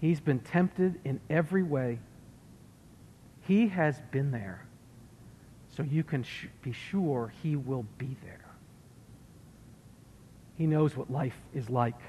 He's 0.01 0.19
been 0.19 0.39
tempted 0.39 0.99
in 1.05 1.21
every 1.29 1.61
way. 1.61 1.99
He 3.41 3.67
has 3.67 4.01
been 4.11 4.31
there. 4.31 4.65
So 5.77 5.83
you 5.83 6.03
can 6.03 6.23
sh- 6.23 6.47
be 6.63 6.73
sure 6.73 7.31
He 7.43 7.55
will 7.55 7.85
be 7.99 8.17
there. 8.23 8.45
He 10.57 10.65
knows 10.65 10.97
what 10.97 11.11
life 11.11 11.39
is 11.53 11.69
like. 11.69 11.99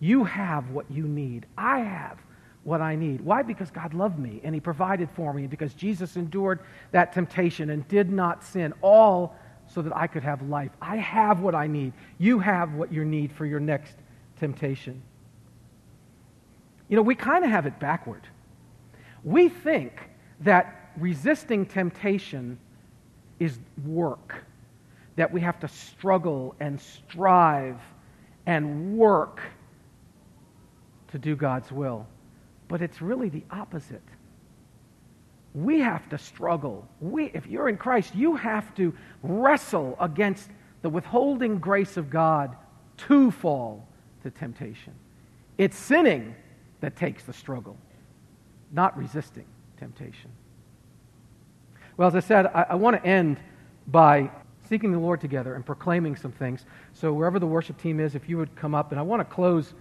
You 0.00 0.24
have 0.24 0.70
what 0.70 0.90
you 0.90 1.06
need. 1.06 1.46
I 1.56 1.78
have 1.78 2.18
what 2.64 2.80
I 2.80 2.96
need. 2.96 3.20
Why? 3.20 3.42
Because 3.42 3.70
God 3.70 3.94
loved 3.94 4.18
me 4.18 4.40
and 4.42 4.52
He 4.52 4.60
provided 4.60 5.08
for 5.14 5.32
me, 5.32 5.42
and 5.42 5.50
because 5.50 5.74
Jesus 5.74 6.16
endured 6.16 6.58
that 6.90 7.12
temptation 7.12 7.70
and 7.70 7.86
did 7.86 8.10
not 8.10 8.42
sin, 8.42 8.74
all 8.82 9.36
so 9.68 9.80
that 9.80 9.96
I 9.96 10.08
could 10.08 10.24
have 10.24 10.42
life. 10.42 10.72
I 10.80 10.96
have 10.96 11.40
what 11.40 11.54
I 11.54 11.68
need. 11.68 11.92
You 12.18 12.40
have 12.40 12.74
what 12.74 12.92
you 12.92 13.04
need 13.04 13.30
for 13.30 13.46
your 13.46 13.60
next 13.60 13.94
temptation. 14.40 15.02
You 16.92 16.96
know, 16.96 17.02
we 17.02 17.14
kind 17.14 17.42
of 17.42 17.50
have 17.50 17.64
it 17.64 17.80
backward. 17.80 18.20
We 19.24 19.48
think 19.48 20.10
that 20.40 20.90
resisting 20.98 21.64
temptation 21.64 22.58
is 23.38 23.58
work, 23.86 24.44
that 25.16 25.32
we 25.32 25.40
have 25.40 25.58
to 25.60 25.68
struggle 25.68 26.54
and 26.60 26.78
strive 26.78 27.80
and 28.44 28.98
work 28.98 29.40
to 31.12 31.18
do 31.18 31.34
God's 31.34 31.72
will. 31.72 32.06
But 32.68 32.82
it's 32.82 33.00
really 33.00 33.30
the 33.30 33.44
opposite. 33.50 34.02
We 35.54 35.80
have 35.80 36.10
to 36.10 36.18
struggle. 36.18 36.86
We, 37.00 37.30
if 37.32 37.46
you're 37.46 37.70
in 37.70 37.78
Christ, 37.78 38.14
you 38.14 38.36
have 38.36 38.74
to 38.74 38.92
wrestle 39.22 39.96
against 39.98 40.50
the 40.82 40.90
withholding 40.90 41.58
grace 41.58 41.96
of 41.96 42.10
God 42.10 42.54
to 43.08 43.30
fall 43.30 43.88
to 44.24 44.30
temptation. 44.30 44.92
It's 45.56 45.78
sinning 45.78 46.34
that 46.82 46.96
takes 46.96 47.24
the 47.24 47.32
struggle, 47.32 47.78
not 48.70 48.96
resisting 48.98 49.46
temptation. 49.78 50.30
Well, 51.96 52.08
as 52.08 52.14
I 52.14 52.20
said, 52.20 52.46
I, 52.46 52.66
I 52.70 52.74
want 52.74 53.02
to 53.02 53.08
end 53.08 53.38
by 53.86 54.30
seeking 54.68 54.92
the 54.92 54.98
Lord 54.98 55.20
together 55.20 55.54
and 55.54 55.64
proclaiming 55.64 56.16
some 56.16 56.32
things. 56.32 56.66
So, 56.92 57.12
wherever 57.12 57.38
the 57.38 57.46
worship 57.46 57.80
team 57.80 58.00
is, 58.00 58.14
if 58.14 58.28
you 58.28 58.36
would 58.36 58.54
come 58.56 58.74
up, 58.74 58.90
and 58.90 58.98
I 58.98 59.02
want 59.02 59.20
to 59.20 59.34
close 59.34 59.72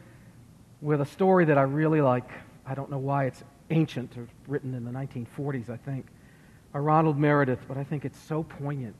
with 0.81 1.01
a 1.01 1.05
story 1.05 1.45
that 1.45 1.57
I 1.57 1.63
really 1.63 2.01
like. 2.01 2.29
I 2.65 2.75
don't 2.75 2.89
know 2.89 2.97
why 2.97 3.25
it's 3.25 3.43
ancient, 3.69 4.17
or 4.17 4.27
written 4.47 4.73
in 4.73 4.83
the 4.83 4.91
1940s, 4.91 5.69
I 5.69 5.77
think, 5.77 6.05
by 6.71 6.79
Ronald 6.79 7.17
Meredith, 7.17 7.59
but 7.67 7.77
I 7.77 7.83
think 7.83 8.05
it's 8.05 8.19
so 8.19 8.43
poignant. 8.43 8.95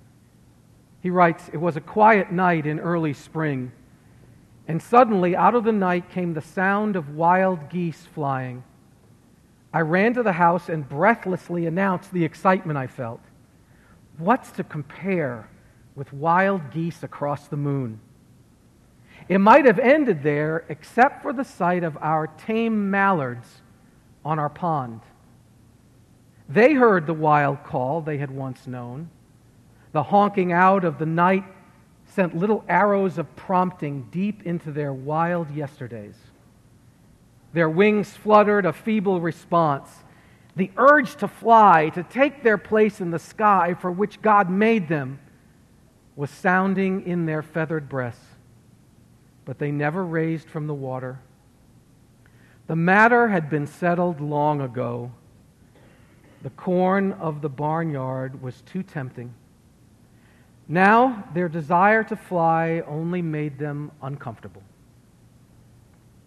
He 1.02 1.10
writes 1.10 1.50
It 1.54 1.58
was 1.58 1.78
a 1.78 1.82
quiet 1.82 2.32
night 2.32 2.66
in 2.66 2.80
early 2.80 3.14
spring, 3.14 3.72
And 4.72 4.82
suddenly, 4.82 5.36
out 5.36 5.54
of 5.54 5.66
the 5.66 5.74
night, 5.74 6.12
came 6.12 6.34
the 6.34 6.40
sound 6.40 6.96
of 6.96 7.14
wild 7.14 7.70
geese 7.70 8.06
flying. 8.06 8.64
I 9.74 9.82
ran 9.82 10.14
to 10.14 10.24
the 10.24 10.32
house 10.32 10.70
and 10.70 10.88
breathlessly 10.88 11.66
announced 11.66 12.14
the 12.14 12.24
excitement 12.24 12.80
I 12.80 12.88
felt. 12.88 13.20
What's 14.18 14.50
to 14.52 14.64
compare 14.64 15.50
with 15.94 16.14
wild 16.14 16.72
geese 16.72 17.04
across 17.04 17.50
the 17.50 17.58
moon? 17.58 18.00
It 19.28 19.40
might 19.40 19.66
have 19.66 19.78
ended 19.78 20.24
there, 20.24 20.64
except 20.70 21.22
for 21.22 21.34
the 21.34 21.44
sight 21.44 21.84
of 21.84 21.98
our 21.98 22.28
tame 22.28 22.90
mallards 22.90 23.62
on 24.24 24.40
our 24.40 24.48
pond. 24.48 25.02
They 26.48 26.76
heard 26.76 27.08
the 27.08 27.14
wild 27.14 27.66
call 27.66 28.00
they 28.00 28.20
had 28.20 28.32
once 28.32 28.66
known. 28.68 29.10
The 29.92 30.04
honking 30.04 30.54
out 30.54 30.86
of 30.86 30.98
the 30.98 31.06
night 31.06 31.44
sent 32.14 32.36
little 32.36 32.64
arrows 32.68 33.18
of 33.18 33.36
prompting 33.36 34.08
deep 34.12 34.44
into 34.44 34.72
their 34.72 34.94
wild 34.94 35.50
yesterdays. 35.52 36.16
Their 37.54 37.70
wings 37.70 38.12
fluttered 38.12 38.66
a 38.66 38.74
feeble 38.74 39.20
response. 39.20 39.90
The 40.56 40.72
urge 40.78 41.16
to 41.18 41.28
fly, 41.28 41.90
to 41.90 42.04
take 42.04 42.44
their 42.44 42.58
place 42.58 43.02
in 43.02 43.12
the 43.12 43.20
sky 43.20 43.74
for 43.74 43.92
which 43.92 44.22
God 44.22 44.50
made 44.50 44.88
them, 44.88 45.20
was 46.16 46.30
sounding 46.30 47.06
in 47.06 47.26
their 47.26 47.42
feathered 47.42 47.88
breasts 47.88 48.26
but 49.46 49.60
they 49.60 49.72
never 49.72 50.06
raised 50.06 50.50
from 50.50 50.68
the 50.68 50.74
water. 50.74 51.20
The 52.68 52.76
matter 52.76 53.28
had 53.28 53.50
been 53.50 53.68
settled 53.68 54.22
long 54.22 54.62
ago. 54.62 55.12
The 56.44 56.52
corn 56.52 57.14
of 57.14 57.42
the 57.42 57.50
barnyard 57.50 58.42
was 58.42 58.62
too 58.62 58.84
tempting. 58.84 59.34
Now 60.72 61.26
their 61.34 61.50
desire 61.50 62.02
to 62.06 62.16
fly 62.16 62.82
only 62.88 63.22
made 63.22 63.60
them 63.60 63.92
uncomfortable. 64.02 64.64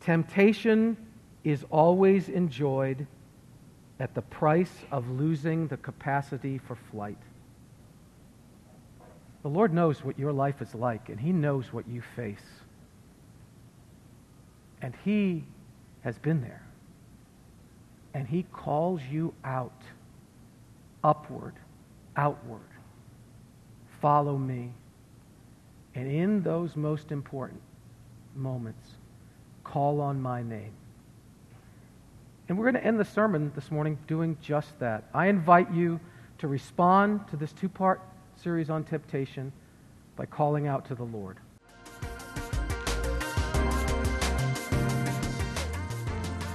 Temptation 0.01 0.99
is 1.45 1.65
always 1.71 2.29
enjoyed 2.29 3.07
at 3.99 4.15
the 4.15 4.21
price 4.21 4.85
of 4.91 5.09
losing 5.09 5.67
the 5.69 5.79
capacity 5.79 6.59
for 6.59 6.75
flight. 6.75 7.17
The 9.41 9.49
Lord 9.49 9.73
knows 9.73 10.05
what 10.05 10.19
your 10.19 10.33
life 10.33 10.61
is 10.61 10.75
like, 10.75 11.09
and 11.09 11.19
He 11.19 11.33
knows 11.33 11.73
what 11.73 11.89
you 11.89 12.03
face. 12.15 12.45
And 14.83 14.95
He 15.07 15.45
has 16.03 16.19
been 16.19 16.43
there. 16.43 16.67
And 18.13 18.29
He 18.29 18.43
calls 18.53 19.01
you 19.11 19.33
out, 19.43 19.81
upward, 21.03 21.55
outward. 22.15 22.74
Follow 24.05 24.37
me. 24.37 24.71
And 25.95 26.07
in 26.07 26.43
those 26.43 26.77
most 26.77 27.11
important 27.11 27.63
moments, 28.37 28.87
call 29.65 30.03
on 30.03 30.21
my 30.21 30.43
name. 30.43 30.75
And 32.47 32.59
we're 32.59 32.71
going 32.71 32.83
to 32.83 32.87
end 32.87 33.01
the 33.01 33.07
sermon 33.07 33.51
this 33.55 33.71
morning 33.71 33.97
doing 34.07 34.37
just 34.43 34.79
that. 34.79 35.05
I 35.15 35.29
invite 35.29 35.73
you 35.73 36.01
to 36.37 36.49
respond 36.49 37.29
to 37.29 37.39
this 37.39 37.55
two 37.55 37.71
part 37.71 38.03
series 38.37 38.69
on 38.69 38.85
temptation 38.85 39.55
by 40.17 40.27
calling 40.27 40.67
out 40.67 40.85
to 40.89 40.95
the 40.95 41.05
Lord. 41.05 41.39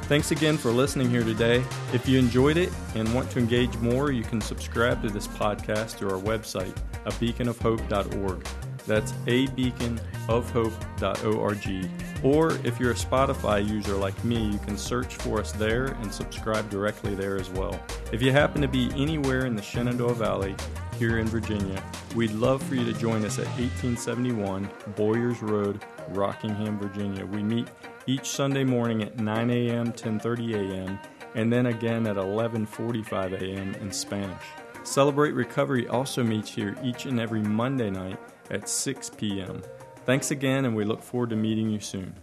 Thanks 0.10 0.32
again 0.32 0.58
for 0.58 0.72
listening 0.72 1.08
here 1.12 1.24
today. 1.24 1.63
If 1.93 2.10
you 2.10 2.17
enjoyed 2.17 2.58
it 2.58 2.74
and 2.95 3.13
want 3.13 3.30
to 3.30 3.38
engage 3.38 3.78
more, 3.78 4.12
you 4.12 4.24
can 4.24 4.41
subscribe 4.41 5.04
to 5.04 5.10
this 5.12 5.28
podcast 5.28 5.98
through 5.98 6.10
our 6.10 6.19
website, 6.19 6.76
abeaconofhope.org. 7.06 8.48
That's 8.85 9.13
abeaconofhope.org. 9.27 11.89
Or 12.23 12.51
if 12.65 12.79
you're 12.79 12.91
a 12.91 12.95
Spotify 12.95 13.67
user 13.67 13.95
like 13.95 14.23
me, 14.23 14.51
you 14.51 14.59
can 14.59 14.77
search 14.77 15.15
for 15.15 15.39
us 15.39 15.51
there 15.53 15.85
and 15.85 16.13
subscribe 16.13 16.69
directly 16.69 17.15
there 17.15 17.37
as 17.37 17.49
well. 17.49 17.81
If 18.11 18.21
you 18.21 18.31
happen 18.31 18.61
to 18.61 18.67
be 18.67 18.91
anywhere 18.95 19.45
in 19.45 19.55
the 19.55 19.61
Shenandoah 19.61 20.15
Valley 20.15 20.55
here 20.97 21.19
in 21.19 21.27
Virginia, 21.27 21.81
we'd 22.15 22.31
love 22.31 22.61
for 22.63 22.75
you 22.75 22.83
to 22.85 22.93
join 22.93 23.23
us 23.23 23.39
at 23.39 23.45
1871 23.57 24.69
Boyers 24.95 25.41
Road, 25.41 25.81
Rockingham, 26.09 26.77
Virginia. 26.77 27.25
We 27.25 27.41
meet 27.41 27.69
each 28.05 28.27
Sunday 28.27 28.65
morning 28.65 29.01
at 29.03 29.17
9 29.17 29.49
a.m., 29.49 29.93
10:30 29.93 30.55
a.m., 30.55 30.99
and 31.35 31.53
then 31.53 31.67
again 31.67 32.07
at 32.07 32.17
11:45 32.17 33.41
a.m. 33.41 33.75
in 33.75 33.91
Spanish. 33.91 34.43
Celebrate 34.83 35.33
Recovery 35.33 35.87
also 35.87 36.23
meets 36.23 36.49
here 36.49 36.75
each 36.83 37.05
and 37.05 37.19
every 37.19 37.43
Monday 37.43 37.91
night 37.91 38.17
at 38.49 38.67
6 38.67 39.12
p.m. 39.17 39.62
Thanks 40.05 40.31
again, 40.31 40.65
and 40.65 40.75
we 40.75 40.85
look 40.85 41.03
forward 41.03 41.29
to 41.31 41.35
meeting 41.35 41.69
you 41.69 41.79
soon. 41.79 42.15